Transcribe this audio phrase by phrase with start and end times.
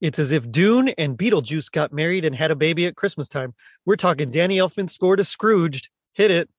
[0.00, 3.54] It's as if Dune and Beetlejuice got married and had a baby at Christmas time.
[3.84, 5.88] We're talking Danny Elfman score to Scrooged.
[6.12, 6.50] Hit it.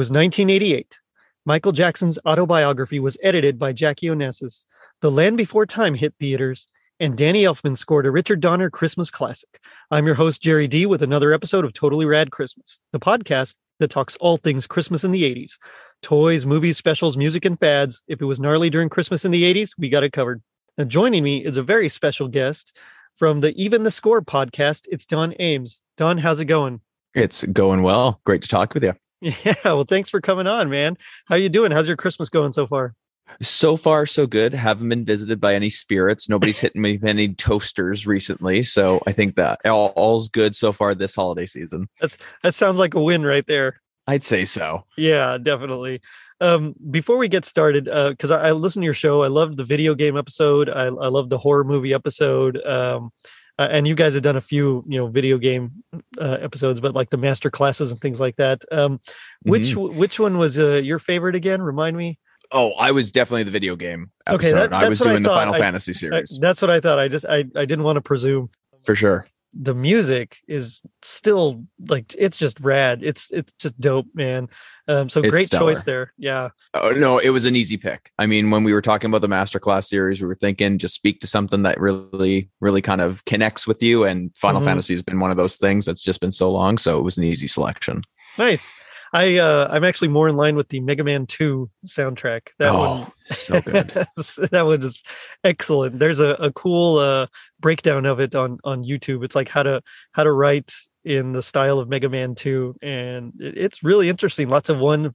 [0.00, 0.98] Was 1988.
[1.44, 4.64] Michael Jackson's autobiography was edited by Jackie Onassis.
[5.02, 6.66] The Land Before Time hit theaters,
[7.00, 9.60] and Danny Elfman scored a Richard Donner Christmas classic.
[9.90, 13.90] I'm your host, Jerry D, with another episode of Totally Rad Christmas, the podcast that
[13.90, 15.58] talks all things Christmas in the 80s
[16.00, 18.00] toys, movies, specials, music, and fads.
[18.08, 20.40] If it was gnarly during Christmas in the 80s, we got it covered.
[20.78, 22.74] Now, joining me is a very special guest
[23.16, 24.86] from the Even the Score podcast.
[24.90, 25.82] It's Don Ames.
[25.98, 26.80] Don, how's it going?
[27.12, 28.22] It's going well.
[28.24, 28.94] Great to talk with you.
[29.20, 30.96] Yeah, well, thanks for coming on, man.
[31.26, 31.72] How you doing?
[31.72, 32.94] How's your Christmas going so far?
[33.42, 34.52] So far, so good.
[34.52, 36.28] Haven't been visited by any spirits.
[36.28, 40.72] Nobody's hitting me with any toasters recently, so I think that all, all's good so
[40.72, 41.88] far this holiday season.
[42.00, 43.80] That's that sounds like a win right there.
[44.06, 44.84] I'd say so.
[44.96, 46.00] Yeah, definitely.
[46.40, 49.56] Um, before we get started, because uh, I, I listen to your show, I loved
[49.56, 50.68] the video game episode.
[50.68, 52.60] I, I love the horror movie episode.
[52.64, 53.12] Um,
[53.60, 55.84] uh, and you guys have done a few you know video game
[56.18, 58.64] uh, episodes but like the master classes and things like that.
[58.72, 59.00] Um
[59.42, 59.98] which mm-hmm.
[59.98, 61.60] which one was uh, your favorite again?
[61.60, 62.18] Remind me.
[62.52, 64.48] Oh i was definitely the video game episode.
[64.48, 66.38] okay, that, i was doing I the final I, fantasy series.
[66.38, 66.98] I, that's what i thought.
[66.98, 68.48] I just i, I didn't want to presume.
[68.82, 74.48] For sure the music is still like it's just rad it's it's just dope man
[74.90, 75.72] um, so it's great stellar.
[75.72, 76.12] choice there.
[76.18, 76.48] Yeah.
[76.74, 78.10] Oh no, it was an easy pick.
[78.18, 81.20] I mean, when we were talking about the masterclass series, we were thinking just speak
[81.20, 84.04] to something that really, really kind of connects with you.
[84.04, 84.70] And Final mm-hmm.
[84.70, 86.76] Fantasy has been one of those things that's just been so long.
[86.76, 88.02] So it was an easy selection.
[88.36, 88.68] Nice.
[89.12, 92.48] I uh, I'm actually more in line with the Mega Man 2 soundtrack.
[92.58, 93.88] That oh, one so good.
[94.50, 95.02] that one is
[95.42, 95.98] excellent.
[95.98, 97.26] There's a, a cool uh,
[97.58, 99.24] breakdown of it on on YouTube.
[99.24, 99.82] It's like how to
[100.12, 100.72] how to write
[101.04, 105.14] in the style of Mega Man 2 and it's really interesting lots of one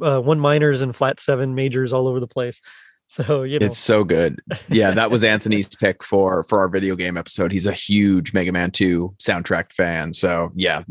[0.00, 2.60] uh, one minors and flat 7 majors all over the place
[3.08, 3.66] so you know.
[3.66, 4.40] It's so good.
[4.68, 7.52] Yeah that was anthony's pick for for our video game episode.
[7.52, 10.12] He's a huge mega man 2 soundtrack fan.
[10.12, 10.82] So yeah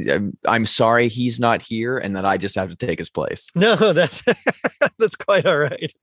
[0.47, 3.51] i'm sorry he's not here and that i just have to take his place.
[3.55, 4.23] No that's
[4.97, 5.93] that's quite all right.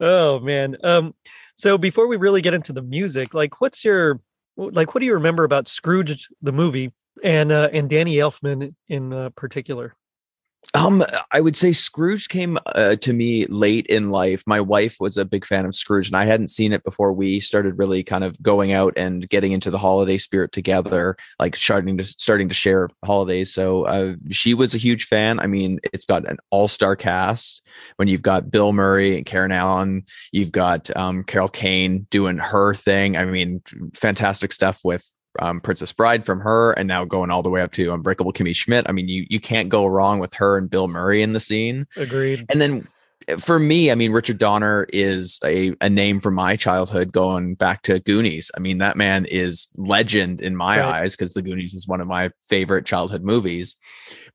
[0.00, 0.76] Oh man.
[0.82, 1.14] Um
[1.56, 4.20] so before we really get into the music like what's your
[4.56, 6.92] like what do you remember about Scrooge the movie
[7.22, 9.94] and uh, and Danny Elfman in uh, particular?
[10.72, 14.42] Um, I would say Scrooge came uh, to me late in life.
[14.46, 17.38] My wife was a big fan of Scrooge, and I hadn't seen it before we
[17.40, 21.96] started really kind of going out and getting into the holiday spirit together, like starting
[21.98, 23.52] to starting to share holidays.
[23.52, 25.38] So uh, she was a huge fan.
[25.38, 27.62] I mean, it's got an all star cast.
[27.96, 32.74] When you've got Bill Murray and Karen Allen, you've got um, Carol Kane doing her
[32.74, 33.16] thing.
[33.16, 33.62] I mean,
[33.94, 35.04] fantastic stuff with
[35.38, 38.54] um, Princess Bride from her, and now going all the way up to Unbreakable Kimmy
[38.54, 38.88] Schmidt.
[38.88, 41.86] I mean, you you can't go wrong with her and Bill Murray in the scene.
[41.96, 42.46] Agreed.
[42.48, 42.86] And then
[43.38, 47.82] for me, I mean, Richard Donner is a, a name from my childhood going back
[47.82, 48.50] to Goonies.
[48.56, 51.02] I mean, that man is legend in my right.
[51.02, 53.76] eyes because the Goonies is one of my favorite childhood movies.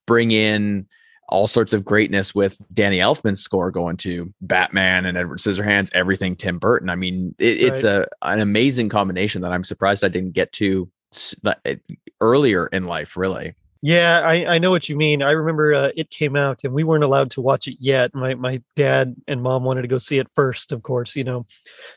[0.07, 0.87] Bring in
[1.29, 6.35] all sorts of greatness with Danny Elfman's score going to Batman and Edward Scissorhands, everything
[6.35, 6.89] Tim Burton.
[6.89, 10.89] I mean, it, it's a an amazing combination that I'm surprised I didn't get to
[12.21, 13.55] earlier in life, really.
[13.81, 15.21] Yeah, I, I know what you mean.
[15.21, 18.13] I remember uh, it came out and we weren't allowed to watch it yet.
[18.13, 21.45] My my dad and mom wanted to go see it first, of course, you know.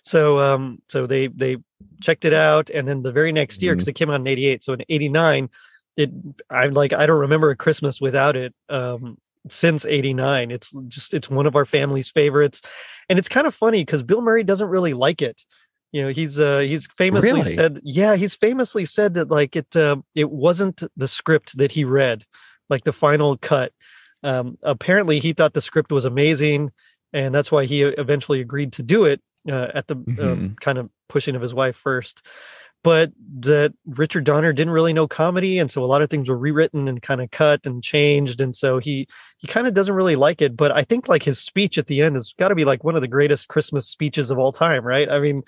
[0.05, 1.57] So um so they they
[2.01, 3.91] checked it out and then the very next year because mm-hmm.
[3.91, 5.51] it came out in 88, so in 89
[5.97, 6.11] it
[6.51, 9.19] i'm like i don't remember a christmas without it um
[9.49, 12.63] since 89 it's just it's one of our family's favorites.
[13.09, 15.43] And it's kind of funny because bill murray doesn't really like it.
[15.91, 17.55] You know he's uh he's famously really?
[17.55, 21.85] said yeah he's famously said that like it uh, it wasn't the script that he
[21.85, 22.25] read
[22.71, 23.73] like the final cut.
[24.23, 26.71] Um apparently he thought the script was amazing
[27.13, 30.25] and that's why he eventually agreed to do it uh, at the um, mm-hmm.
[30.25, 32.23] um, kind of pushing of his wife first
[32.83, 36.37] but that Richard Donner didn't really know comedy, and so a lot of things were
[36.37, 39.07] rewritten and kind of cut and changed, and so he
[39.39, 40.57] he kind of doesn't really like it.
[40.57, 42.97] But I think like his speech at the end has got to be like one
[42.97, 45.09] of the greatest Christmas speeches of all time, right?
[45.09, 45.43] I mean,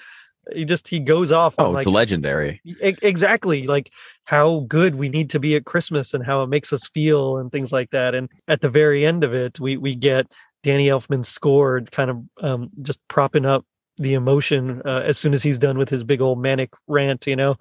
[0.52, 1.54] he just he goes off.
[1.58, 2.60] Oh, it's like, legendary.
[2.80, 3.90] Exactly, like
[4.24, 7.50] how good we need to be at Christmas and how it makes us feel and
[7.50, 8.14] things like that.
[8.14, 10.30] And at the very end of it, we we get
[10.62, 13.66] Danny Elfman scored, kind of um, just propping up
[13.96, 17.36] the emotion uh, as soon as he's done with his big old manic rant, you
[17.36, 17.56] know.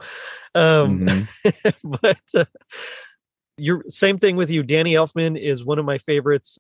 [0.56, 1.70] Um, mm-hmm.
[2.02, 2.46] but uh,
[3.58, 4.64] your same thing with you.
[4.64, 6.58] Danny Elfman is one of my favorites,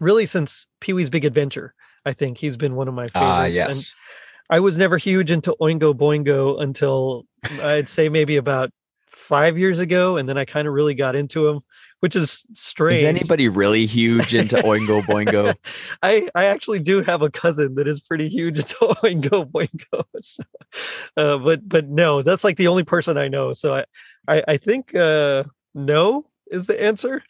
[0.00, 1.74] really since Pee Wee's Big Adventure.
[2.04, 3.40] I think he's been one of my ah, favorites.
[3.40, 3.68] Uh, yes.
[3.68, 7.26] And I was never huge into Oingo Boingo until
[7.62, 8.70] I'd say maybe about
[9.08, 11.60] five years ago, and then I kind of really got into him
[12.02, 12.98] which is strange.
[12.98, 15.54] Is anybody really huge into Oingo Boingo?
[16.02, 20.04] I I actually do have a cousin that is pretty huge into Oingo Boingo.
[20.20, 20.42] So,
[21.16, 23.52] uh, but but no, that's like the only person I know.
[23.52, 23.84] So I
[24.26, 25.44] I, I think uh,
[25.76, 27.22] no is the answer.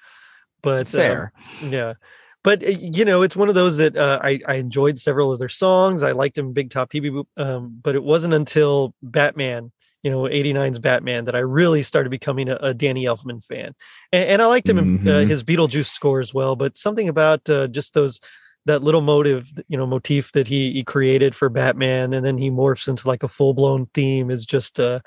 [0.63, 1.33] But uh, fair,
[1.63, 1.95] yeah.
[2.43, 5.39] But uh, you know, it's one of those that uh, I I enjoyed several of
[5.39, 6.03] their songs.
[6.03, 9.71] I liked them Big Top Pee-wee, um, but it wasn't until Batman
[10.03, 13.75] you know 89's batman that i really started becoming a, a danny elfman fan
[14.13, 15.09] and, and i liked him mm-hmm.
[15.09, 18.21] in uh, his beetlejuice score as well but something about uh, just those
[18.65, 22.51] that little motive you know motif that he, he created for batman and then he
[22.51, 25.01] morphs into like a full-blown theme is just uh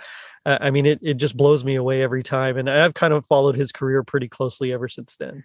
[0.45, 3.55] i mean it, it just blows me away every time and i've kind of followed
[3.55, 5.43] his career pretty closely ever since then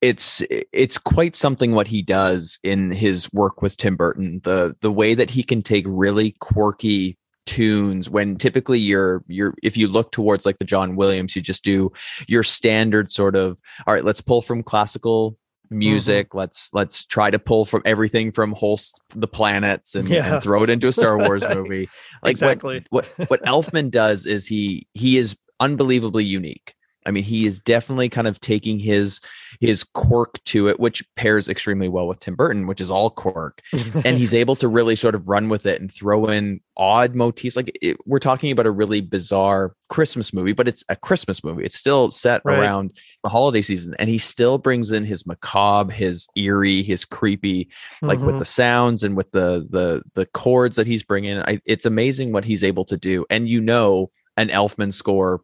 [0.00, 4.92] it's it's quite something what he does in his work with Tim Burton the the
[4.92, 10.12] way that he can take really quirky tunes when typically you're you're if you look
[10.12, 11.90] towards like the John Williams you just do
[12.28, 15.38] your standard sort of all right let's pull from classical
[15.70, 16.38] music mm-hmm.
[16.38, 18.78] let's let's try to pull from everything from whole
[19.10, 20.34] the planets and, yeah.
[20.34, 21.88] and throw it into a Star Wars movie
[22.22, 22.84] like exactly.
[22.90, 26.75] what what what Elfman does is he he is unbelievably unique
[27.06, 29.20] I mean, he is definitely kind of taking his
[29.60, 33.62] his quirk to it, which pairs extremely well with Tim Burton, which is all quirk,
[33.72, 37.56] and he's able to really sort of run with it and throw in odd motifs.
[37.56, 41.64] Like it, we're talking about a really bizarre Christmas movie, but it's a Christmas movie.
[41.64, 42.58] It's still set right.
[42.58, 47.70] around the holiday season, and he still brings in his macabre, his eerie, his creepy,
[48.02, 48.26] like mm-hmm.
[48.26, 51.38] with the sounds and with the the the chords that he's bringing.
[51.38, 55.40] I, it's amazing what he's able to do, and you know an Elfman score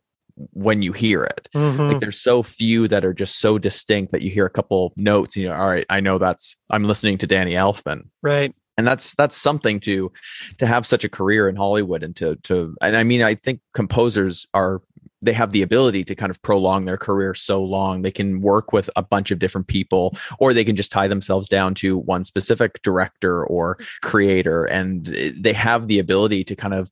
[0.52, 1.49] when you hear it.
[1.55, 1.82] Mm-hmm.
[1.82, 5.37] Like there's so few that are just so distinct that you hear a couple notes,
[5.37, 8.08] you know, all right, I know that's I'm listening to Danny Elfman.
[8.23, 8.55] Right.
[8.79, 10.11] And that's that's something to
[10.58, 13.61] to have such a career in Hollywood and to to and I mean I think
[13.75, 14.81] composers are
[15.23, 18.02] they have the ability to kind of prolong their career so long.
[18.02, 21.49] They can work with a bunch of different people, or they can just tie themselves
[21.49, 24.64] down to one specific director or creator.
[24.64, 25.06] And
[25.38, 26.90] they have the ability to kind of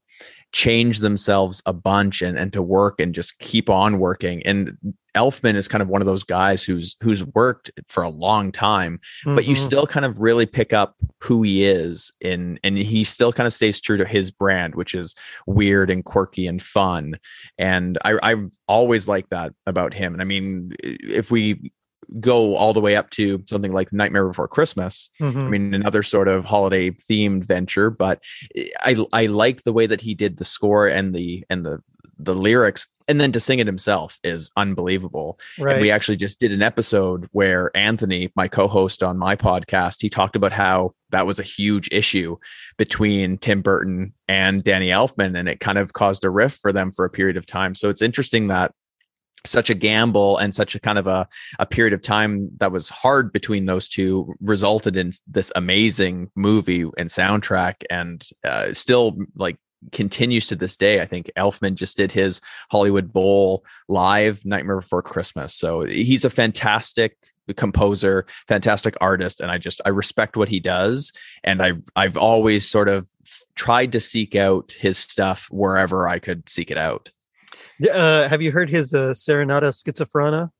[0.53, 4.43] change themselves a bunch and, and to work and just keep on working.
[4.45, 4.77] And
[5.15, 9.01] Elfman is kind of one of those guys who's who's worked for a long time,
[9.25, 9.35] mm-hmm.
[9.35, 9.65] but you mm-hmm.
[9.65, 13.53] still kind of really pick up who he is in and he still kind of
[13.53, 15.15] stays true to his brand, which is
[15.47, 17.19] weird and quirky and fun.
[17.59, 20.13] And I, I've always liked that about him.
[20.13, 21.73] And I mean, if we
[22.19, 25.11] go all the way up to something like Nightmare Before Christmas.
[25.21, 25.39] Mm-hmm.
[25.39, 28.23] I mean, another sort of holiday themed venture, but
[28.83, 31.83] I I like the way that he did the score and the and the
[32.19, 35.41] the lyrics and then to sing it himself is unbelievable.
[35.59, 35.73] Right.
[35.73, 40.09] And we actually just did an episode where Anthony, my co-host on my podcast, he
[40.09, 42.37] talked about how that was a huge issue
[42.79, 46.93] between Tim Burton and Danny Elfman and it kind of caused a rift for them
[46.93, 47.75] for a period of time.
[47.75, 48.73] So it's interesting that
[49.47, 52.89] such a gamble and such a kind of a, a period of time that was
[52.89, 59.57] hard between those two resulted in this amazing movie and soundtrack and uh, still like
[59.93, 61.01] continues to this day.
[61.01, 65.55] I think Elfman just did his Hollywood Bowl live Nightmare Before Christmas.
[65.55, 67.17] So he's a fantastic
[67.57, 71.13] composer, fantastic artist, and I just I respect what he does.
[71.43, 73.09] And I've I've always sort of
[73.55, 77.11] tried to seek out his stuff wherever I could seek it out.
[77.91, 80.51] Uh, have you heard his uh, Serenata Schizophrana?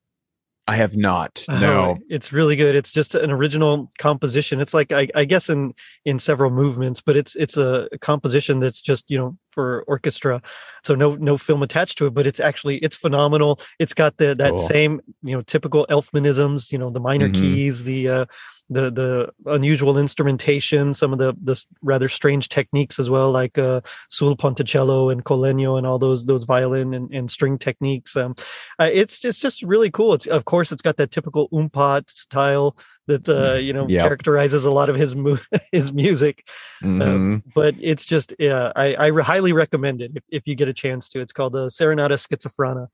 [0.67, 1.43] I have not.
[1.49, 2.75] Oh, no, oh, it's really good.
[2.75, 4.61] It's just an original composition.
[4.61, 5.73] It's like I, I, guess in
[6.05, 10.41] in several movements, but it's it's a composition that's just you know for orchestra,
[10.83, 12.13] so no no film attached to it.
[12.13, 13.59] But it's actually it's phenomenal.
[13.79, 14.59] It's got the that cool.
[14.59, 16.71] same you know typical Elfmanisms.
[16.71, 17.41] You know the minor mm-hmm.
[17.41, 18.25] keys, the uh,
[18.71, 23.81] the the unusual instrumentation, some of the the rather strange techniques as well, like uh,
[24.09, 28.15] sul ponticello and col legno and all those those violin and, and string techniques.
[28.15, 28.35] Um,
[28.79, 30.13] uh, it's it's just really cool.
[30.13, 34.03] It's of course it's got that typical oompah style that uh, mm, you know yep.
[34.03, 35.37] characterizes a lot of his mu-
[35.73, 36.47] his music.
[36.81, 37.49] Um, mm-hmm.
[37.53, 41.09] but it's just yeah, I, I highly recommend it if, if you get a chance
[41.09, 41.19] to.
[41.19, 42.87] It's called the uh, Serenata Schizophrana.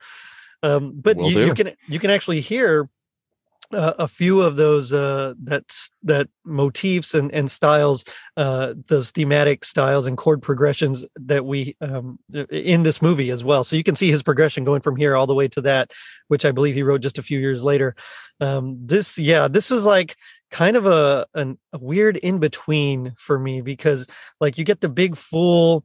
[0.64, 2.90] Um, but you, you, can you can actually hear
[3.74, 8.06] uh, a few of those uh, that's that motifs and, and styles,
[8.38, 12.18] uh, those thematic styles and chord progressions that we um,
[12.50, 13.64] in this movie as well.
[13.64, 15.92] So you can see his progression going from here all the way to that,
[16.28, 17.96] which I believe he wrote just a few years later.
[18.40, 20.16] Um, this, yeah, this was like
[20.50, 24.08] kind of a an, a weird in between for me because
[24.40, 25.84] like you get the big full,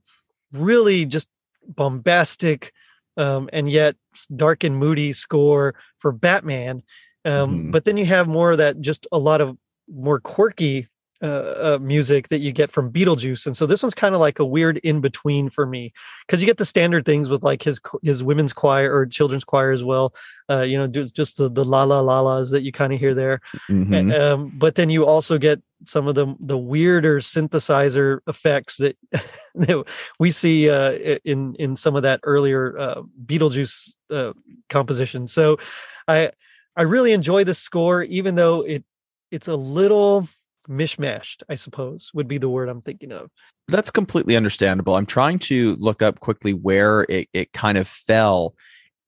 [0.53, 1.29] really just
[1.67, 2.73] bombastic
[3.17, 3.97] um, and yet
[4.35, 6.83] dark and moody score for Batman
[7.25, 7.71] um, mm-hmm.
[7.71, 9.57] But then you have more of that, just a lot of
[9.89, 10.89] more quirky
[11.23, 14.41] uh, uh, music that you get from Beetlejuice, and so this one's kind of like
[14.41, 15.93] a weird in between for me
[16.27, 19.71] because you get the standard things with like his his women's choir or children's choir
[19.71, 20.13] as well.
[20.51, 23.15] Uh, you know, just the the la la la la's that you kind of hear
[23.15, 23.41] there.
[23.71, 24.11] Mm-hmm.
[24.11, 28.97] Um, but then you also get some of the the weirder synthesizer effects that,
[29.55, 29.85] that
[30.19, 34.33] we see uh, in in some of that earlier uh, Beetlejuice uh,
[34.69, 35.29] composition.
[35.29, 35.59] So
[36.09, 36.33] I
[36.77, 38.85] I really enjoy the score, even though it
[39.31, 40.29] it's a little
[40.69, 43.31] mishmashed, I suppose, would be the word I'm thinking of.
[43.69, 44.97] That's completely understandable.
[44.97, 48.55] I'm trying to look up quickly where it, it kind of fell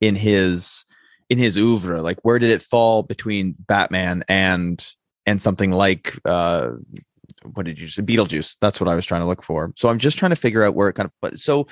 [0.01, 0.85] in his
[1.31, 2.03] in his oeuvre.
[2.03, 4.85] Like where did it fall between Batman and
[5.27, 6.71] and something like uh
[7.55, 8.03] what did you say?
[8.03, 8.57] Beetlejuice.
[8.61, 9.73] That's what I was trying to look for.
[9.77, 11.67] So I'm just trying to figure out where it kind of but so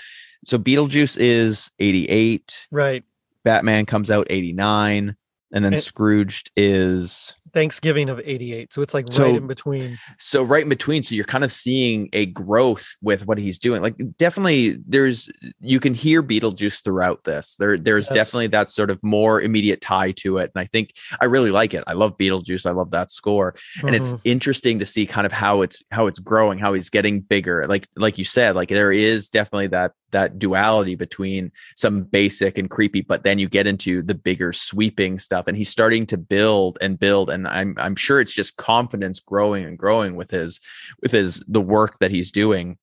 [0.44, 2.66] so Beetlejuice is 88.
[2.70, 3.04] Right.
[3.44, 5.16] Batman comes out 89
[5.52, 8.72] and then and Scrooged is Thanksgiving of 88.
[8.72, 9.98] So it's like so, right in between.
[10.18, 11.02] So right in between.
[11.02, 13.82] So you're kind of seeing a growth with what he's doing.
[13.82, 15.30] Like definitely there's
[15.60, 17.56] you can hear Beetlejuice throughout this.
[17.56, 18.14] There there's yes.
[18.14, 20.50] definitely that sort of more immediate tie to it.
[20.54, 21.84] And I think I really like it.
[21.86, 22.66] I love Beetlejuice.
[22.66, 23.52] I love that score.
[23.52, 23.86] Mm-hmm.
[23.88, 24.20] And it's mm-hmm.
[24.24, 27.66] interesting to see kind of how it's how it's growing, how he's getting bigger.
[27.66, 32.70] Like like you said, like there is definitely that that duality between some basic and
[32.70, 36.78] creepy, but then you get into the bigger sweeping stuff, and he's starting to build
[36.80, 37.30] and build.
[37.30, 40.60] And I'm I'm sure it's just confidence growing and growing with his
[41.02, 42.78] with his the work that he's doing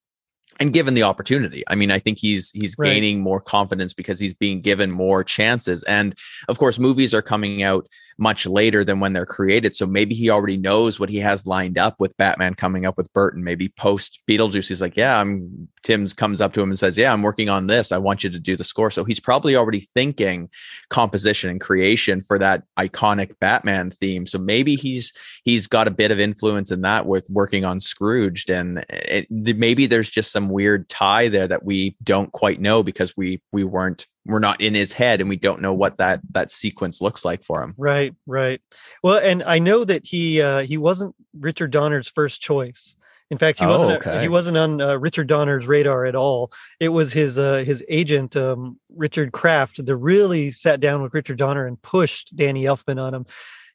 [0.60, 2.88] and given the opportunity i mean i think he's he's right.
[2.88, 6.18] gaining more confidence because he's being given more chances and
[6.48, 7.88] of course movies are coming out
[8.20, 9.76] much later than when they're created.
[9.76, 13.12] So maybe he already knows what he has lined up with batman coming up with
[13.14, 13.44] burton.
[13.44, 17.14] Maybe post beetlejuice he's like yeah i'm tim's comes up to him and says yeah
[17.14, 17.92] i'm working on this.
[17.92, 18.92] I want you to do the score.
[18.92, 20.50] So he's probably already thinking
[20.90, 24.26] composition and creation for that iconic batman theme.
[24.26, 28.50] So maybe he's he's got a bit of influence in that with working on scrooged
[28.50, 33.16] and it, maybe there's just some weird tie there that we don't quite know because
[33.16, 36.52] we we weren't we're not in his head and we don't know what that that
[36.52, 38.62] sequence looks like for him right right
[39.04, 42.96] well and i know that he uh he wasn't richard donner's first choice
[43.32, 44.22] in fact he oh, wasn't okay.
[44.22, 48.36] he wasn't on uh, richard donner's radar at all it was his uh his agent
[48.36, 53.14] um richard kraft that really sat down with richard donner and pushed danny elfman on
[53.14, 53.26] him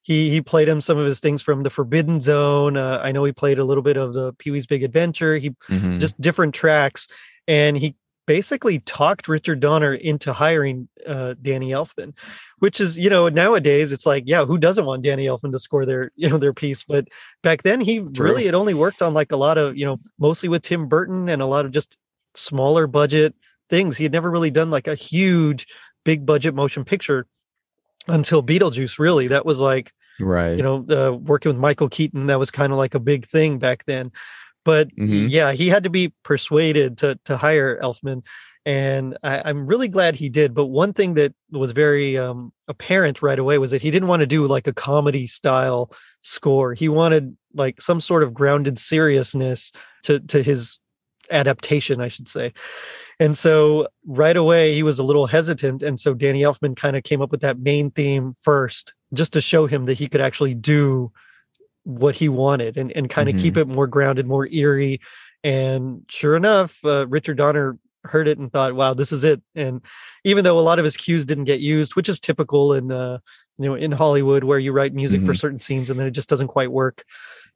[0.04, 2.76] he he played him some of his things from the Forbidden Zone.
[2.76, 5.38] Uh, I know he played a little bit of the Pee Wee's Big Adventure.
[5.38, 5.98] He mm-hmm.
[5.98, 7.08] just different tracks,
[7.48, 12.14] and he basically talked Richard Donner into hiring uh, Danny Elfman,
[12.58, 15.86] which is you know nowadays it's like yeah who doesn't want Danny Elfman to score
[15.86, 17.08] their you know their piece, but
[17.42, 18.26] back then he True.
[18.26, 21.28] really had only worked on like a lot of you know mostly with Tim Burton
[21.28, 21.96] and a lot of just
[22.34, 23.34] smaller budget
[23.68, 23.96] things.
[23.96, 25.66] He had never really done like a huge
[26.04, 27.26] big budget motion picture
[28.08, 28.98] until Beetlejuice.
[28.98, 30.56] Really, that was like right.
[30.56, 33.58] You know, uh, working with Michael Keaton, that was kind of like a big thing
[33.58, 34.12] back then.
[34.64, 35.28] But mm-hmm.
[35.28, 38.22] yeah, he had to be persuaded to to hire Elfman,
[38.66, 40.54] and I, am really glad he did.
[40.54, 44.20] But one thing that was very um, apparent right away was that he didn't want
[44.20, 45.92] to do like a comedy style
[46.22, 46.74] score.
[46.74, 49.70] He wanted like some sort of grounded seriousness
[50.04, 50.78] to to his
[51.30, 52.52] adaptation, I should say.
[53.20, 55.82] And so right away he was a little hesitant.
[55.82, 59.40] And so Danny Elfman kind of came up with that main theme first, just to
[59.40, 61.12] show him that he could actually do
[61.84, 63.42] what he wanted and, and kind of mm-hmm.
[63.42, 65.00] keep it more grounded, more eerie.
[65.42, 69.42] And sure enough, uh, Richard Donner heard it and thought, wow, this is it.
[69.54, 69.80] And
[70.24, 73.18] even though a lot of his cues didn't get used, which is typical in, uh,
[73.58, 75.28] you know, in Hollywood where you write music mm-hmm.
[75.28, 77.04] for certain scenes and then it just doesn't quite work.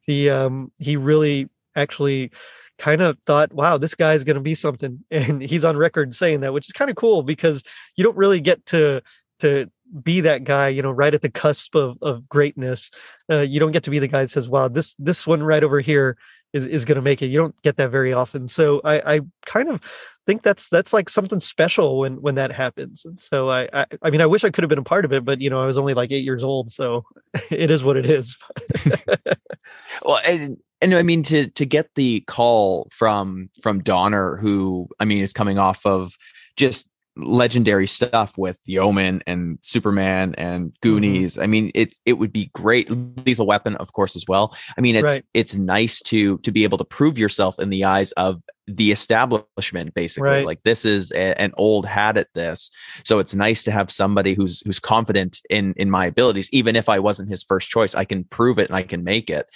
[0.03, 2.31] He, um, he really actually
[2.79, 5.05] kind of thought, wow, this guy's going to be something.
[5.11, 7.63] And he's on record saying that, which is kind of cool because
[7.97, 9.03] you don't really get to,
[9.41, 9.71] to
[10.03, 12.91] be that guy, you know, right at the cusp of, of greatness.
[13.31, 15.65] Uh, you don't get to be the guy that says, wow, this, this one right
[15.65, 16.17] over here
[16.53, 17.27] is, is going to make it.
[17.27, 18.49] You don't get that very often.
[18.49, 19.81] So I, I kind of
[20.27, 23.05] think that's, that's like something special when, when that happens.
[23.05, 25.13] And so I, I, I mean, I wish I could have been a part of
[25.13, 27.05] it, but you know, I was only like eight years old, so
[27.51, 28.37] it is what it is.
[30.03, 35.05] well, and and I mean to to get the call from from Donner, who I
[35.05, 36.17] mean is coming off of
[36.57, 40.77] just legendary stuff with the omen and superman and mm-hmm.
[40.81, 41.43] goonies mm-hmm.
[41.43, 42.89] i mean it it would be great
[43.27, 45.25] lethal weapon of course as well i mean it's right.
[45.35, 49.95] it's nice to to be able to prove yourself in the eyes of the establishment
[49.95, 50.47] basically right.
[50.47, 52.71] like this is a, an old hat at this
[53.05, 56.89] so it's nice to have somebody who's who's confident in in my abilities even if
[56.89, 59.47] i wasn't his first choice i can prove it and i can make it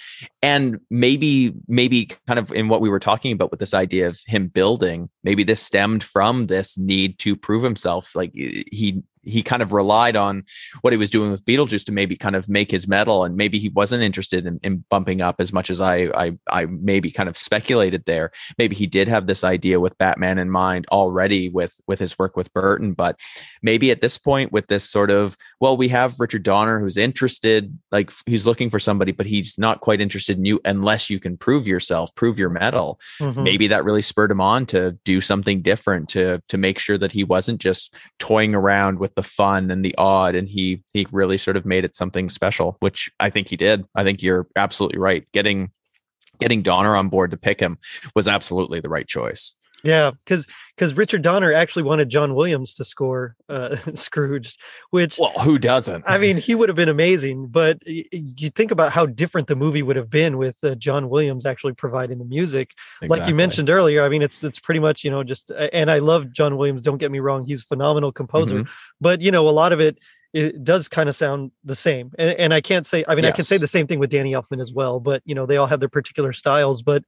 [0.41, 4.19] and maybe maybe kind of in what we were talking about with this idea of
[4.25, 9.61] him building maybe this stemmed from this need to prove himself like he he kind
[9.61, 10.43] of relied on
[10.81, 13.59] what he was doing with Beetlejuice to maybe kind of make his mettle, and maybe
[13.59, 17.29] he wasn't interested in, in bumping up as much as I, I I maybe kind
[17.29, 18.31] of speculated there.
[18.57, 22.35] Maybe he did have this idea with Batman in mind already with with his work
[22.35, 23.19] with Burton, but
[23.61, 27.77] maybe at this point with this sort of well, we have Richard Donner who's interested,
[27.91, 31.37] like he's looking for somebody, but he's not quite interested in you unless you can
[31.37, 32.99] prove yourself, prove your mettle.
[33.19, 33.43] Mm-hmm.
[33.43, 37.11] Maybe that really spurred him on to do something different to to make sure that
[37.11, 41.37] he wasn't just toying around with the fun and the odd and he he really
[41.37, 43.85] sort of made it something special which i think he did.
[43.95, 45.25] I think you're absolutely right.
[45.31, 45.71] Getting
[46.39, 47.77] getting donner on board to pick him
[48.15, 52.85] was absolutely the right choice yeah, because because Richard Donner actually wanted John Williams to
[52.85, 54.57] score uh, Scrooge,
[54.91, 56.05] which well, who doesn't?
[56.07, 57.47] I mean, he would have been amazing.
[57.47, 61.45] But you think about how different the movie would have been with uh, John Williams
[61.45, 62.71] actually providing the music,
[63.01, 63.19] exactly.
[63.19, 64.03] like you mentioned earlier.
[64.03, 66.81] I mean, it's it's pretty much you know just and I love John Williams.
[66.81, 68.59] Don't get me wrong; he's a phenomenal composer.
[68.59, 68.71] Mm-hmm.
[69.01, 69.99] But you know, a lot of it
[70.33, 72.11] it does kind of sound the same.
[72.17, 73.33] And, and I can't say, I mean, yes.
[73.33, 75.57] I can say the same thing with Danny Elfman as well, but you know, they
[75.57, 76.81] all have their particular styles.
[76.81, 77.03] But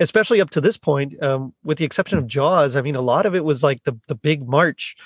[0.00, 3.26] especially up to this point, um, with the exception of Jaws, I mean, a lot
[3.26, 4.96] of it was like the the big march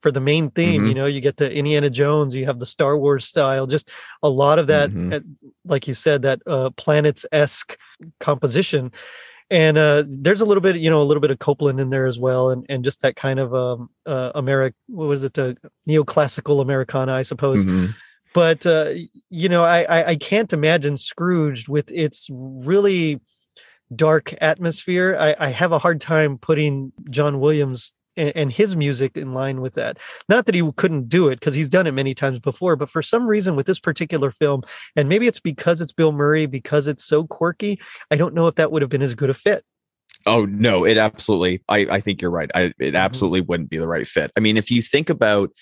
[0.00, 0.82] for the main theme.
[0.82, 0.88] Mm-hmm.
[0.88, 3.88] You know, you get the Indiana Jones, you have the Star Wars style, just
[4.22, 5.18] a lot of that, mm-hmm.
[5.64, 7.76] like you said, that uh, planets esque
[8.20, 8.92] composition
[9.50, 12.06] and uh, there's a little bit, you know, a little bit of Copland in there
[12.06, 15.54] as well, and and just that kind of um, uh, Americ, what was it, uh,
[15.88, 17.64] neoclassical Americana, I suppose.
[17.64, 17.92] Mm-hmm.
[18.34, 18.92] But uh,
[19.30, 23.20] you know, I, I I can't imagine Scrooged with its really
[23.94, 25.16] dark atmosphere.
[25.18, 29.74] I, I have a hard time putting John Williams and, his music in line with
[29.74, 29.98] that.
[30.28, 33.02] Not that he couldn't do it because he's done it many times before, but for
[33.02, 34.62] some reason with this particular film,
[34.94, 38.54] and maybe it's because it's Bill Murray, because it's so quirky, I don't know if
[38.56, 39.64] that would have been as good a fit.
[40.26, 41.62] Oh no, it absolutely.
[41.68, 42.50] I, I think you're right.
[42.54, 42.96] I, it mm-hmm.
[42.96, 44.32] absolutely wouldn't be the right fit.
[44.36, 45.52] I mean, if you think about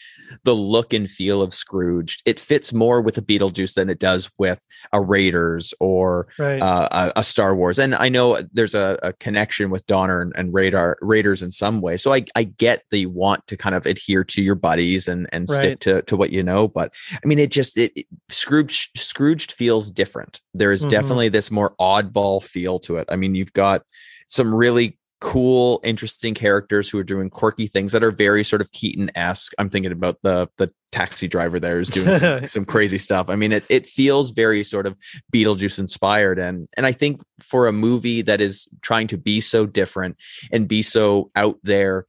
[0.44, 4.30] the look and feel of Scrooge, it fits more with a Beetlejuice than it does
[4.38, 6.60] with a Raiders or right.
[6.60, 7.78] uh, a, a, Star Wars.
[7.78, 11.82] And I know there's a, a connection with Donner and, and, Radar Raiders in some
[11.82, 11.98] way.
[11.98, 15.46] So I, I get the want to kind of adhere to your buddies and and
[15.48, 15.56] right.
[15.56, 16.68] stick to to what you know.
[16.68, 20.40] But I mean, it just it, it Scrooge Scrooged feels different.
[20.54, 20.90] There is mm-hmm.
[20.90, 23.08] definitely this more oddball feel to it.
[23.10, 23.82] I mean, you've got
[24.26, 28.70] some really cool, interesting characters who are doing quirky things that are very sort of
[28.72, 29.52] Keaton esque.
[29.58, 33.30] I'm thinking about the the taxi driver there is doing some, some, crazy stuff.
[33.30, 34.96] I mean, it it feels very sort of
[35.32, 39.64] Beetlejuice inspired, and and I think for a movie that is trying to be so
[39.64, 40.16] different
[40.52, 42.04] and be so out there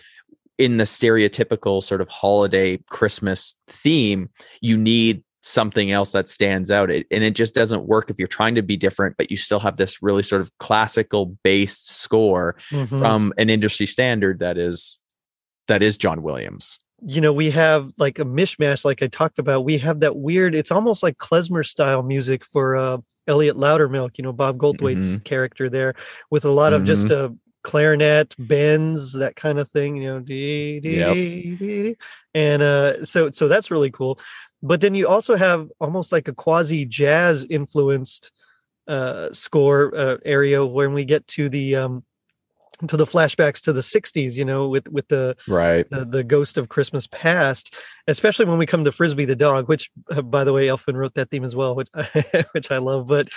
[0.57, 4.29] in the stereotypical sort of holiday Christmas theme,
[4.61, 6.89] you need something else that stands out.
[6.89, 9.59] It, and it just doesn't work if you're trying to be different, but you still
[9.59, 12.97] have this really sort of classical based score mm-hmm.
[12.97, 14.97] from an industry standard that is
[15.67, 16.79] that is John Williams.
[17.05, 19.65] You know, we have like a mishmash, like I talked about.
[19.65, 24.23] We have that weird, it's almost like klezmer style music for uh Elliot Loudermilk, you
[24.23, 25.17] know, Bob Goldthwait's mm-hmm.
[25.23, 25.95] character there,
[26.29, 26.81] with a lot mm-hmm.
[26.81, 27.33] of just mm-hmm.
[27.33, 31.13] a clarinet bends that kind of thing you know dee, dee, yep.
[31.15, 31.95] dee,
[32.35, 34.19] and uh so so that's really cool
[34.61, 38.31] but then you also have almost like a quasi jazz influenced
[38.87, 42.03] uh, score uh, area when we get to the um,
[42.87, 45.89] to the flashbacks to the 60s you know with with the right.
[45.89, 47.73] the, the ghost of christmas past
[48.07, 51.13] especially when we come to frisbee the dog which uh, by the way elfman wrote
[51.13, 51.87] that theme as well which,
[52.51, 53.29] which i love but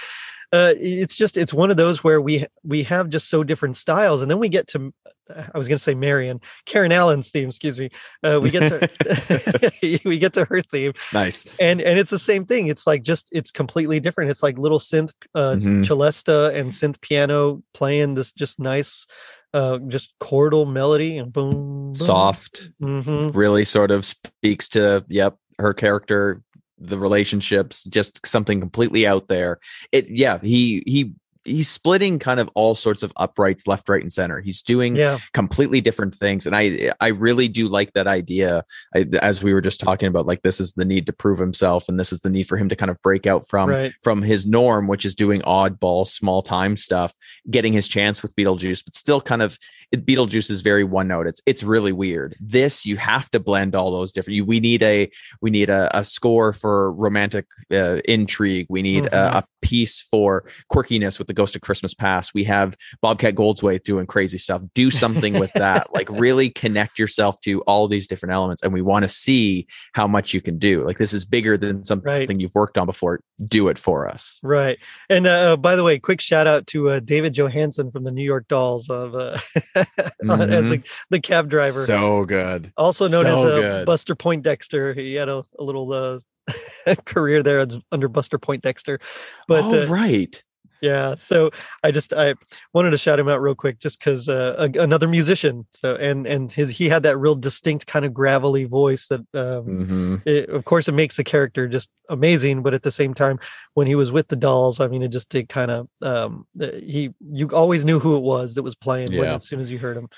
[0.50, 4.22] uh, it's just it's one of those where we we have just so different styles
[4.22, 4.92] and then we get to
[5.30, 7.48] I was going to say Marion, Karen Allen's theme.
[7.48, 7.90] Excuse me.
[8.22, 10.92] Uh, we get to we get to her theme.
[11.12, 11.46] Nice.
[11.60, 12.68] And and it's the same thing.
[12.68, 14.30] It's like just it's completely different.
[14.30, 15.82] It's like little synth uh, mm-hmm.
[15.82, 19.06] celesta and synth piano playing this just nice,
[19.54, 21.94] uh, just chordal melody and boom, boom.
[21.94, 22.70] soft.
[22.80, 23.36] Mm-hmm.
[23.36, 26.42] Really sort of speaks to yep her character
[26.80, 29.58] the relationships just something completely out there
[29.90, 31.12] it yeah he he
[31.48, 35.18] he's splitting kind of all sorts of uprights left right and center he's doing yeah.
[35.32, 39.60] completely different things and i i really do like that idea I, as we were
[39.60, 42.30] just talking about like this is the need to prove himself and this is the
[42.30, 43.92] need for him to kind of break out from right.
[44.02, 47.14] from his norm which is doing oddball small time stuff
[47.50, 49.58] getting his chance with beetlejuice but still kind of
[49.92, 51.26] it, Beetlejuice is very one note.
[51.26, 52.36] It's it's really weird.
[52.40, 54.36] This you have to blend all those different.
[54.36, 58.66] You, we need a we need a, a score for romantic uh, intrigue.
[58.68, 59.36] We need mm-hmm.
[59.36, 62.32] a, a, piece for quirkiness with the Ghost of Christmas Past.
[62.32, 64.62] We have Bobcat Goldthwait doing crazy stuff.
[64.72, 65.92] Do something with that.
[65.92, 70.06] like really connect yourself to all these different elements, and we want to see how
[70.06, 70.84] much you can do.
[70.84, 72.40] Like this is bigger than something right.
[72.40, 73.20] you've worked on before.
[73.46, 74.40] Do it for us.
[74.42, 74.78] Right.
[75.08, 78.24] And uh, by the way, quick shout out to uh, David Johansen from the New
[78.24, 79.38] York Dolls of uh,
[80.22, 80.52] mm-hmm.
[80.52, 81.84] as the, the, cab driver.
[81.84, 82.72] So good.
[82.76, 84.94] Also known so as uh, Buster Poindexter.
[84.94, 89.00] He had a, a little uh, career there under Buster Poindexter.
[89.46, 90.42] But oh, uh, right.
[90.80, 91.50] Yeah, so
[91.82, 92.34] I just I
[92.72, 95.66] wanted to shout him out real quick, just because uh, another musician.
[95.70, 99.66] So and and his he had that real distinct kind of gravelly voice that, um,
[99.66, 100.16] mm-hmm.
[100.24, 102.62] it, of course, it makes the character just amazing.
[102.62, 103.40] But at the same time,
[103.74, 106.68] when he was with the dolls, I mean, it just did kind of um, uh,
[106.74, 109.20] he you always knew who it was that was playing yeah.
[109.20, 110.08] when, as soon as you heard him.